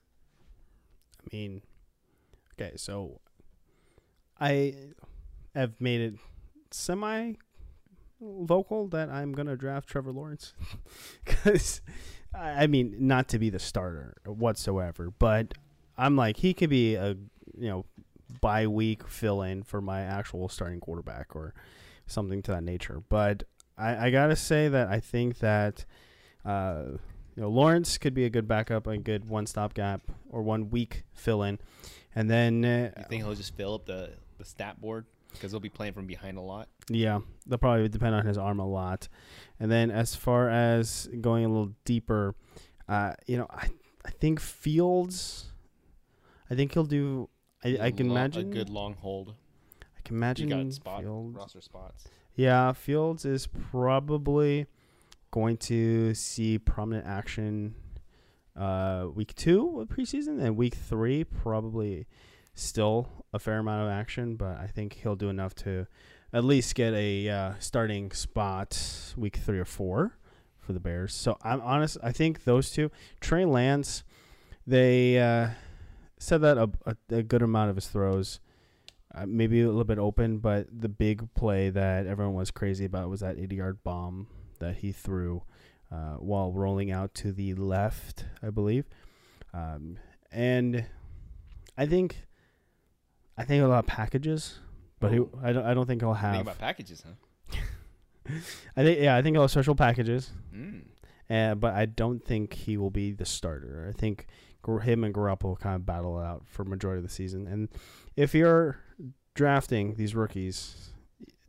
I 1.20 1.36
mean, 1.36 1.62
okay, 2.54 2.76
so 2.76 3.20
I 4.40 4.74
have 5.54 5.80
made 5.80 6.00
it 6.00 6.14
semi 6.70 7.34
vocal 8.20 8.88
that 8.88 9.08
I'm 9.08 9.32
gonna 9.32 9.56
draft 9.56 9.88
Trevor 9.88 10.12
Lawrence 10.12 10.54
because 11.24 11.80
I 12.34 12.66
mean 12.66 12.94
not 12.98 13.28
to 13.28 13.38
be 13.38 13.50
the 13.50 13.58
starter 13.58 14.16
whatsoever, 14.26 15.12
but 15.18 15.54
I'm 15.96 16.16
like 16.16 16.38
he 16.38 16.54
could 16.54 16.70
be 16.70 16.94
a 16.94 17.16
you 17.56 17.68
know 17.68 17.84
bye 18.40 18.66
week 18.66 19.06
fill 19.08 19.42
in 19.42 19.62
for 19.62 19.80
my 19.80 20.02
actual 20.02 20.48
starting 20.48 20.80
quarterback 20.80 21.34
or 21.34 21.54
something 22.06 22.42
to 22.42 22.52
that 22.52 22.62
nature. 22.62 23.02
But 23.08 23.44
I, 23.76 24.06
I 24.06 24.10
gotta 24.10 24.36
say 24.36 24.68
that 24.68 24.88
I 24.88 25.00
think 25.00 25.38
that 25.38 25.84
uh, 26.44 26.82
you 27.36 27.42
know 27.42 27.48
Lawrence 27.48 27.98
could 27.98 28.14
be 28.14 28.24
a 28.24 28.30
good 28.30 28.46
backup, 28.46 28.86
a 28.86 28.98
good 28.98 29.28
one 29.28 29.46
stop 29.46 29.74
gap 29.74 30.02
or 30.28 30.42
one 30.42 30.70
week 30.70 31.04
fill 31.12 31.42
in, 31.42 31.58
and 32.14 32.30
then 32.30 32.64
uh, 32.64 32.90
You 32.96 33.04
think 33.08 33.24
he'll 33.24 33.34
just 33.34 33.56
fill 33.56 33.74
up 33.74 33.86
the, 33.86 34.10
the 34.38 34.44
stat 34.44 34.80
board? 34.80 35.06
Because 35.32 35.52
he'll 35.52 35.60
be 35.60 35.68
playing 35.68 35.92
from 35.92 36.06
behind 36.06 36.36
a 36.38 36.40
lot. 36.40 36.68
Yeah, 36.88 37.20
they'll 37.46 37.58
probably 37.58 37.88
depend 37.88 38.14
on 38.14 38.26
his 38.26 38.36
arm 38.36 38.58
a 38.60 38.66
lot. 38.66 39.08
And 39.58 39.70
then 39.70 39.90
as 39.90 40.14
far 40.14 40.48
as 40.50 41.08
going 41.20 41.44
a 41.44 41.48
little 41.48 41.72
deeper, 41.84 42.34
uh, 42.88 43.14
you 43.26 43.36
know, 43.36 43.46
I 43.50 43.68
I 44.04 44.10
think 44.10 44.40
Fields, 44.40 45.52
I 46.50 46.54
think 46.54 46.72
he'll 46.74 46.84
do. 46.84 47.28
I, 47.64 47.78
I 47.80 47.90
can 47.90 48.10
imagine. 48.10 48.50
A 48.50 48.54
good 48.54 48.70
long 48.70 48.94
hold. 48.94 49.34
I 49.82 50.00
can 50.02 50.16
You 50.16 50.18
imagine 50.18 50.48
got 50.48 50.72
spot, 50.72 51.00
Fields. 51.02 51.36
roster 51.36 51.60
spots. 51.60 52.04
Yeah, 52.34 52.72
Fields 52.72 53.24
is 53.24 53.46
probably 53.46 54.66
going 55.30 55.56
to 55.58 56.14
see 56.14 56.58
prominent 56.58 57.06
action 57.06 57.74
uh, 58.56 59.06
week 59.14 59.34
two 59.34 59.80
of 59.80 59.88
preseason, 59.88 60.40
and 60.42 60.56
week 60.56 60.74
three 60.74 61.22
probably 61.24 62.06
still 62.62 63.08
a 63.32 63.38
fair 63.38 63.58
amount 63.58 63.84
of 63.84 63.90
action. 63.90 64.36
But 64.36 64.58
I 64.58 64.66
think 64.66 64.94
he'll 65.02 65.16
do 65.16 65.28
enough 65.28 65.54
to 65.56 65.86
at 66.32 66.44
least 66.44 66.74
get 66.74 66.94
a 66.94 67.28
uh, 67.28 67.52
starting 67.58 68.12
spot 68.12 69.12
week 69.16 69.36
three 69.36 69.58
or 69.58 69.64
four 69.64 70.18
for 70.58 70.72
the 70.72 70.80
Bears. 70.80 71.14
So 71.14 71.36
I'm 71.42 71.60
honest. 71.60 71.98
I 72.02 72.12
think 72.12 72.44
those 72.44 72.70
two, 72.70 72.90
Trey 73.20 73.44
Lance, 73.44 74.04
they 74.66 75.18
uh, 75.18 75.50
said 76.18 76.42
that 76.42 76.58
a, 76.58 76.70
a, 76.86 76.96
a 77.16 77.22
good 77.22 77.42
amount 77.42 77.70
of 77.70 77.76
his 77.76 77.88
throws 77.88 78.40
uh, 79.14 79.26
maybe 79.26 79.60
a 79.60 79.66
little 79.66 79.84
bit 79.84 79.98
open, 79.98 80.38
but 80.38 80.66
the 80.70 80.88
big 80.88 81.32
play 81.34 81.70
that 81.70 82.06
everyone 82.06 82.34
was 82.34 82.50
crazy 82.50 82.84
about 82.84 83.08
was 83.08 83.20
that 83.20 83.38
80 83.38 83.56
yard 83.56 83.82
bomb 83.82 84.28
that 84.60 84.76
he 84.76 84.92
threw 84.92 85.42
uh, 85.90 86.14
while 86.14 86.52
rolling 86.52 86.92
out 86.92 87.14
to 87.14 87.32
the 87.32 87.54
left, 87.54 88.24
I 88.42 88.50
believe. 88.50 88.84
Um, 89.52 89.98
and 90.30 90.84
I 91.76 91.86
think 91.86 92.22
I 93.36 93.44
think 93.44 93.62
a 93.62 93.66
lot 93.66 93.78
of 93.80 93.86
packages, 93.86 94.58
but 95.00 95.12
he, 95.12 95.18
Oh. 95.20 95.30
I 95.42 95.52
don't 95.52 95.64
I 95.64 95.74
don't 95.74 95.86
think 95.86 96.02
he'll 96.02 96.14
Think 96.14 96.22
have. 96.22 96.40
about 96.42 96.58
packages, 96.58 97.02
huh? 97.06 97.58
I 98.76 98.82
think 98.84 99.00
yeah, 99.00 99.16
I 99.16 99.22
think 99.22 99.34
he'll 99.36 99.42
have 99.42 99.50
special 99.50 99.74
packages. 99.74 100.30
Mm. 100.54 100.82
Uh, 101.28 101.54
but 101.54 101.74
I 101.74 101.86
don't 101.86 102.24
think 102.24 102.52
he 102.52 102.76
will 102.76 102.90
be 102.90 103.12
the 103.12 103.24
starter. 103.24 103.86
I 103.88 103.98
think 103.98 104.26
him 104.82 105.04
and 105.04 105.14
Garoppolo 105.14 105.44
will 105.44 105.56
kind 105.56 105.76
of 105.76 105.86
battle 105.86 106.20
it 106.20 106.24
out 106.24 106.42
for 106.46 106.64
majority 106.64 106.98
of 106.98 107.04
the 107.04 107.08
season. 107.14 107.46
And 107.46 107.68
if 108.16 108.34
you're 108.34 108.78
drafting 109.34 109.94
these 109.94 110.14
rookies 110.14 110.90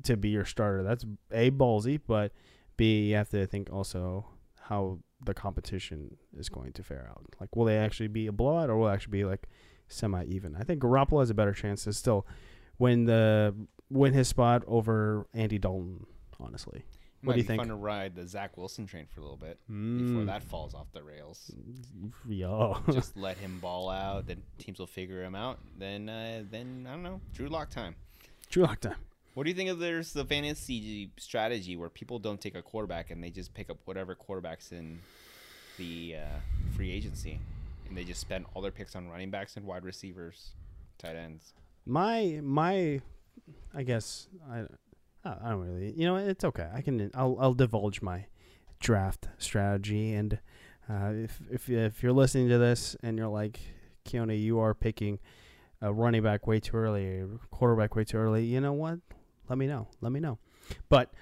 to 0.04 0.16
be 0.18 0.30
your 0.30 0.46
starter, 0.46 0.84
that's 0.84 1.04
a 1.32 1.52
ballsy, 1.52 2.00
but 2.06 2.32
b 2.78 3.10
you 3.10 3.16
have 3.16 3.30
to 3.30 3.46
think 3.48 3.70
also 3.72 4.28
how 4.62 5.00
the 5.26 5.34
competition 5.34 6.16
is 6.38 6.48
going 6.48 6.74
to 6.74 6.84
fare 6.84 7.08
out. 7.10 7.24
Like, 7.40 7.56
will 7.56 7.66
they 7.66 7.78
actually 7.78 8.08
be 8.08 8.28
a 8.28 8.32
blowout 8.32 8.70
or 8.70 8.78
will 8.78 8.88
it 8.88 8.94
actually 8.94 9.12
be 9.12 9.26
like 9.26 9.48
semi 9.92 10.24
even? 10.26 10.56
I 10.56 10.64
think 10.64 10.82
Garoppolo 10.82 11.20
has 11.22 11.30
a 11.30 11.34
better 11.34 11.54
chance 11.54 11.84
to 11.86 11.94
still 11.94 12.26
win 12.80 13.06
the 13.06 13.54
win 13.90 14.14
his 14.14 14.28
spot 14.28 14.64
over 14.68 15.28
Andy 15.34 15.58
Dalton. 15.60 16.06
Honestly, 16.40 16.84
What 17.22 17.28
Might 17.28 17.34
do 17.34 17.38
you 17.40 17.44
be 17.44 17.48
think? 17.50 17.60
Fun 17.62 17.68
to 17.68 17.76
ride 17.76 18.16
the 18.16 18.26
Zach 18.26 18.58
Wilson 18.58 18.88
train 18.88 19.06
for 19.06 19.20
a 19.20 19.24
little 19.24 19.38
bit 19.38 19.60
before 19.68 20.24
Mm. 20.24 20.26
that 20.26 20.42
falls 20.44 20.74
off 20.74 20.88
the 20.92 21.04
rails. 21.04 21.52
Yeah. 22.28 22.80
Just 22.92 23.16
let 23.16 23.38
him 23.38 23.60
ball 23.60 23.90
out. 23.92 24.26
Then 24.26 24.42
teams 24.58 24.80
will 24.80 24.88
figure 24.88 25.24
him 25.24 25.36
out. 25.36 25.60
Then, 25.78 26.10
uh, 26.10 26.44
then 26.50 26.88
I 26.90 26.94
don't 26.94 27.04
know. 27.04 27.22
Drew 27.34 27.48
Lock 27.48 27.70
time. 27.70 27.96
Drew 28.50 28.64
Lock 28.64 28.80
time. 28.80 28.96
What 29.36 29.44
do 29.44 29.50
you 29.50 29.56
think 29.56 29.70
of 29.70 29.78
there's 29.80 30.14
the 30.14 30.26
fantasy 30.26 31.12
strategy 31.18 31.78
where 31.78 31.90
people 31.90 32.18
don't 32.20 32.42
take 32.42 32.56
a 32.56 32.62
quarterback 32.64 33.12
and 33.12 33.24
they 33.24 33.30
just 33.30 33.54
pick 33.54 33.70
up 33.70 33.78
whatever 33.86 34.16
quarterbacks 34.16 34.72
in 34.72 35.00
the 35.78 36.16
uh, 36.18 36.40
free 36.76 36.92
agency, 36.92 37.40
and 37.92 37.98
they 37.98 38.06
just 38.06 38.22
spend 38.22 38.46
all 38.54 38.62
their 38.62 38.72
picks 38.72 38.96
on 38.96 39.10
running 39.10 39.30
backs 39.30 39.58
and 39.58 39.66
wide 39.66 39.84
receivers, 39.84 40.52
tight 40.98 41.18
ends. 41.18 41.54
My 41.86 42.40
my, 42.42 43.02
I 43.76 43.84
guess 43.84 44.30
I, 44.50 44.62
I 45.26 45.50
don't 45.50 45.60
really. 45.60 45.92
You 45.92 46.06
know, 46.06 46.16
it's 46.16 46.46
okay. 46.46 46.70
I 46.74 46.82
can. 46.82 47.12
I'll 47.14 47.36
I'll 47.38 47.54
divulge 47.54 48.02
my 48.02 48.28
draft 48.80 49.28
strategy, 49.38 50.14
and 50.14 50.40
Uh, 50.90 51.12
if 51.24 51.40
if 51.52 51.70
if 51.70 52.04
you're 52.04 52.12
listening 52.12 52.50
to 52.50 52.58
this 52.58 52.96
and 53.04 53.18
you're 53.18 53.28
like, 53.28 53.60
Keone, 54.06 54.42
you 54.42 54.60
are 54.60 54.74
picking 54.74 55.20
a 55.82 55.92
running 55.94 56.24
back 56.24 56.48
way 56.48 56.60
too 56.60 56.76
early, 56.76 57.24
quarterback 57.50 57.96
way 57.96 58.04
too 58.04 58.18
early. 58.18 58.46
You 58.46 58.62
know 58.62 58.74
what? 58.74 59.00
Let 59.48 59.58
me 59.58 59.68
know. 59.68 59.88
Let 60.02 60.12
me 60.12 60.20
know. 60.20 60.40
But 60.90 61.14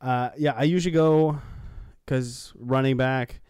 uh, 0.00 0.30
yeah, 0.36 0.54
I 0.56 0.64
usually 0.64 0.92
go 0.92 1.38
because 2.04 2.52
running 2.56 2.96
back, 2.96 3.40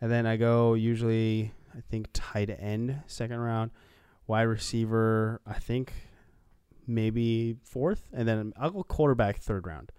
and 0.00 0.10
then 0.10 0.26
I 0.26 0.36
go 0.36 0.74
usually 0.74 1.52
I 1.76 1.80
think 1.80 2.08
tight 2.12 2.50
end 2.50 3.02
second 3.06 3.38
round, 3.38 3.70
wide 4.26 4.42
receiver 4.42 5.40
I 5.46 5.54
think 5.54 5.92
maybe 6.86 7.56
fourth, 7.62 8.08
and 8.12 8.28
then 8.28 8.52
I'll 8.56 8.70
go 8.70 8.82
quarterback 8.82 9.38
third 9.38 9.66
round. 9.66 9.92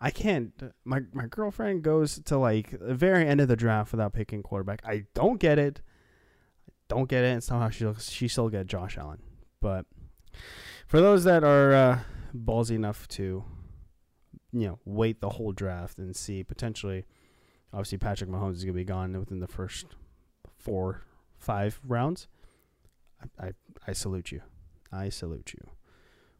I 0.00 0.10
can't. 0.10 0.52
My 0.84 1.00
my 1.12 1.26
girlfriend 1.26 1.82
goes 1.82 2.18
to 2.18 2.36
like 2.36 2.78
the 2.78 2.94
very 2.94 3.26
end 3.26 3.40
of 3.40 3.48
the 3.48 3.56
draft 3.56 3.92
without 3.92 4.12
picking 4.12 4.42
quarterback. 4.42 4.82
I 4.84 5.04
don't 5.14 5.40
get 5.40 5.58
it. 5.58 5.80
I 6.68 6.72
don't 6.88 7.08
get 7.08 7.24
it, 7.24 7.32
and 7.32 7.42
somehow 7.42 7.70
she 7.70 7.86
she 7.98 8.28
still 8.28 8.48
get 8.48 8.66
Josh 8.66 8.98
Allen. 8.98 9.22
But 9.60 9.86
for 10.86 11.00
those 11.00 11.24
that 11.24 11.44
are 11.44 11.72
uh, 11.72 11.98
ballsy 12.34 12.72
enough 12.72 13.08
to, 13.08 13.44
you 14.52 14.66
know, 14.66 14.78
wait 14.84 15.20
the 15.20 15.30
whole 15.30 15.52
draft 15.52 15.98
and 15.98 16.14
see 16.14 16.44
potentially, 16.44 17.06
obviously 17.72 17.98
Patrick 17.98 18.28
Mahomes 18.28 18.56
is 18.56 18.64
gonna 18.64 18.74
be 18.74 18.84
gone 18.84 19.18
within 19.18 19.40
the 19.40 19.48
first 19.48 19.86
four 20.66 21.02
five 21.38 21.80
rounds. 21.86 22.26
I 23.22 23.46
I, 23.46 23.52
I 23.86 23.92
salute 23.92 24.32
you. 24.32 24.42
I 24.92 25.10
salute 25.10 25.54
you. 25.54 25.70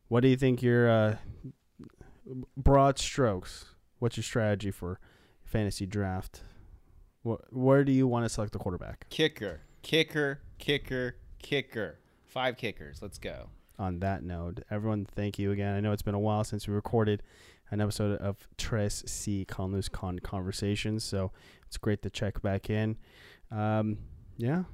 What 0.08 0.20
do 0.20 0.28
you 0.28 0.36
think 0.36 0.62
your 0.62 0.90
uh, 0.90 1.16
broad 2.56 2.98
strokes? 2.98 3.66
What's 4.00 4.16
your 4.16 4.24
strategy 4.24 4.70
for 4.70 4.98
fantasy 5.44 5.86
draft? 5.86 6.42
What 7.22 7.40
where 7.52 7.84
do 7.84 7.92
you 7.92 8.06
want 8.06 8.24
to 8.24 8.28
select 8.28 8.52
the 8.52 8.58
quarterback? 8.58 9.06
Kicker, 9.10 9.60
kicker, 9.82 10.40
kicker, 10.58 11.16
kicker. 11.40 11.98
Five 12.24 12.56
kickers. 12.56 13.00
Let's 13.00 13.18
go. 13.18 13.50
On 13.78 14.00
that 14.00 14.22
note, 14.22 14.60
everyone, 14.70 15.04
thank 15.04 15.38
you 15.38 15.52
again. 15.52 15.74
I 15.76 15.80
know 15.80 15.92
it's 15.92 16.02
been 16.02 16.14
a 16.14 16.18
while 16.18 16.44
since 16.44 16.66
we 16.66 16.74
recorded 16.74 17.22
an 17.70 17.80
episode 17.80 18.18
of 18.20 18.36
Tres 18.56 19.04
C 19.06 19.44
Conlus 19.46 19.90
Con 19.90 20.18
Conversations, 20.18 21.04
so 21.04 21.30
it's 21.66 21.76
great 21.76 22.00
to 22.02 22.10
check 22.10 22.40
back 22.42 22.70
in. 22.70 22.96
Um, 23.50 23.98
yeah, 24.36 24.64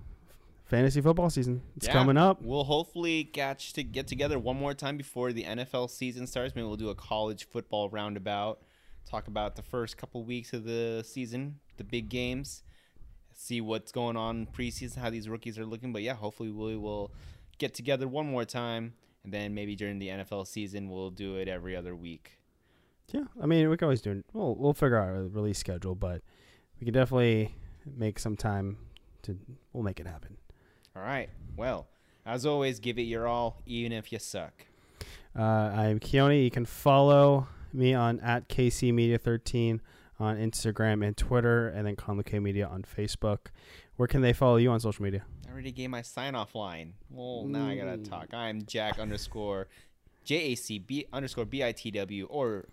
fantasy 0.65 1.01
football 1.01 1.31
season. 1.31 1.63
It's 1.77 1.87
Yeah. 1.87 1.93
coming 1.93 2.17
up. 2.17 2.43
We'll 2.43 2.65
hopefully 2.65 3.25
catch 3.25 3.73
to 3.75 3.83
get 3.83 4.07
together 4.07 4.39
one 4.39 4.57
more 4.57 4.75
time 4.75 4.97
before 4.97 5.33
the 5.33 5.45
NFL 5.45 5.89
season 5.89 6.27
starts. 6.27 6.55
Maybe 6.55 6.67
we'll 6.67 6.77
do 6.77 6.89
a 6.91 6.95
college 6.95 7.45
football 7.47 7.89
roundabout. 7.91 8.61
Talk 9.05 9.27
about 9.29 9.57
the 9.57 9.63
first 9.63 9.97
couple 9.97 10.25
weeks 10.25 10.53
of 10.53 10.65
the 10.65 11.03
season, 11.07 11.59
the 11.77 11.85
big 11.85 12.09
games. 12.09 12.63
See 13.35 13.61
what's 13.61 13.93
going 13.93 14.17
on 14.17 14.47
preseason, 14.47 14.97
how 14.99 15.11
these 15.11 15.29
rookies 15.29 15.59
are 15.59 15.67
looking. 15.67 15.93
But 15.93 16.03
yeah, 16.03 16.15
hopefully 16.15 16.51
we 16.51 16.77
will 16.77 17.13
get 17.59 17.75
together 17.75 18.07
one 18.07 18.27
more 18.27 18.45
time, 18.45 18.95
and 19.25 19.33
then 19.33 19.55
maybe 19.55 19.75
during 19.75 19.99
the 19.99 20.09
NFL 20.09 20.47
season 20.47 20.89
we'll 20.89 21.11
do 21.11 21.37
it 21.37 21.49
every 21.49 21.75
other 21.77 21.97
week. 21.97 22.39
Yeah, 23.13 23.25
I 23.43 23.47
mean, 23.47 23.69
we 23.69 23.77
can 23.77 23.87
always 23.87 24.01
do. 24.01 24.23
We'll 24.33 24.55
we'll 24.55 24.73
figure 24.75 24.97
out 24.97 25.09
a 25.17 25.23
release 25.29 25.59
schedule, 25.59 25.95
but 25.95 26.23
we 26.81 26.85
can 26.85 26.95
definitely 26.95 27.55
make 27.85 28.19
some 28.19 28.37
time 28.37 28.79
to. 29.23 29.39
We'll 29.73 29.83
make 29.83 30.01
it 30.01 30.07
happen. 30.07 30.37
All 30.97 31.03
right. 31.03 31.31
Well, 31.57 31.87
as 32.27 32.47
always, 32.47 32.81
give 32.81 32.99
it 32.99 33.03
your 33.03 33.27
all, 33.27 33.63
even 33.67 33.93
if 33.93 34.13
you 34.13 34.19
suck. 34.19 34.67
Uh, 35.37 35.43
I'm 35.43 35.99
Keone. 35.99 36.43
You 36.45 36.51
can 36.51 36.67
follow 36.67 37.47
me 37.73 37.95
on 37.95 38.21
at 38.21 38.49
KC 38.49 38.93
Media 38.93 39.19
13 39.19 39.81
on 40.21 40.37
Instagram 40.37 41.05
and 41.05 41.17
Twitter, 41.17 41.69
and 41.69 41.87
then 41.87 41.97
Conley 41.97 42.25
K 42.25 42.39
Media 42.39 42.67
on 42.67 42.83
Facebook. 42.83 43.47
Where 43.97 44.07
can 44.07 44.21
they 44.21 44.33
follow 44.33 44.57
you 44.57 44.71
on 44.71 44.81
social 44.81 45.03
media? 45.03 45.25
I 45.47 45.53
already 45.53 45.73
gave 45.73 45.91
my 45.91 46.03
sign 46.03 46.35
off 46.35 46.55
line. 46.55 46.95
Well, 47.11 47.45
now 47.47 47.67
I 47.67 47.77
gotta 47.77 47.99
talk. 47.99 48.33
I'm 48.33 48.63
Jack 48.67 48.99
underscore 48.99 49.69
J 50.25 50.53
A 50.53 50.55
C 50.55 50.79
B 50.79 51.07
underscore 51.13 51.45
B 51.45 51.65
I 51.65 51.73
T 51.73 51.91
W 51.91 52.27
or 52.31 52.69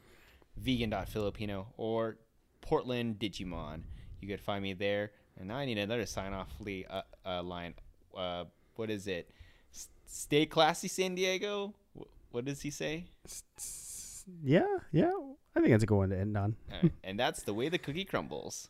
vegan 0.57 0.93
Filipino 1.07 1.67
or 1.77 2.17
Portland 2.61 3.19
Digimon. 3.19 3.81
You 4.21 4.27
could 4.27 4.41
find 4.41 4.61
me 4.61 4.73
there. 4.73 5.11
And 5.39 5.47
now 5.47 5.55
I 5.57 5.65
need 5.65 5.77
another 5.77 6.05
sign 6.05 6.33
off 6.33 6.49
li- 6.59 6.85
uh, 6.89 7.01
uh, 7.25 7.41
line. 7.41 7.73
Uh, 8.15 8.45
what 8.75 8.89
is 8.89 9.07
it? 9.07 9.29
S- 9.73 9.87
Stay 10.05 10.45
classy, 10.45 10.87
San 10.89 11.15
Diego. 11.15 11.73
Wh- 11.97 12.03
What 12.33 12.45
does 12.45 12.61
he 12.61 12.69
say? 12.71 13.05
Yeah, 14.43 14.67
yeah. 14.91 15.11
I 15.55 15.59
think 15.61 15.71
that's 15.71 15.83
a 15.83 15.87
good 15.87 15.97
one 15.97 16.09
to 16.09 16.17
end 16.19 16.37
on. 16.37 16.55
Right. 16.71 16.91
and 17.03 17.19
that's 17.19 17.43
the 17.43 17.53
way 17.53 17.69
the 17.69 17.77
cookie 17.77 18.05
crumbles. 18.05 18.69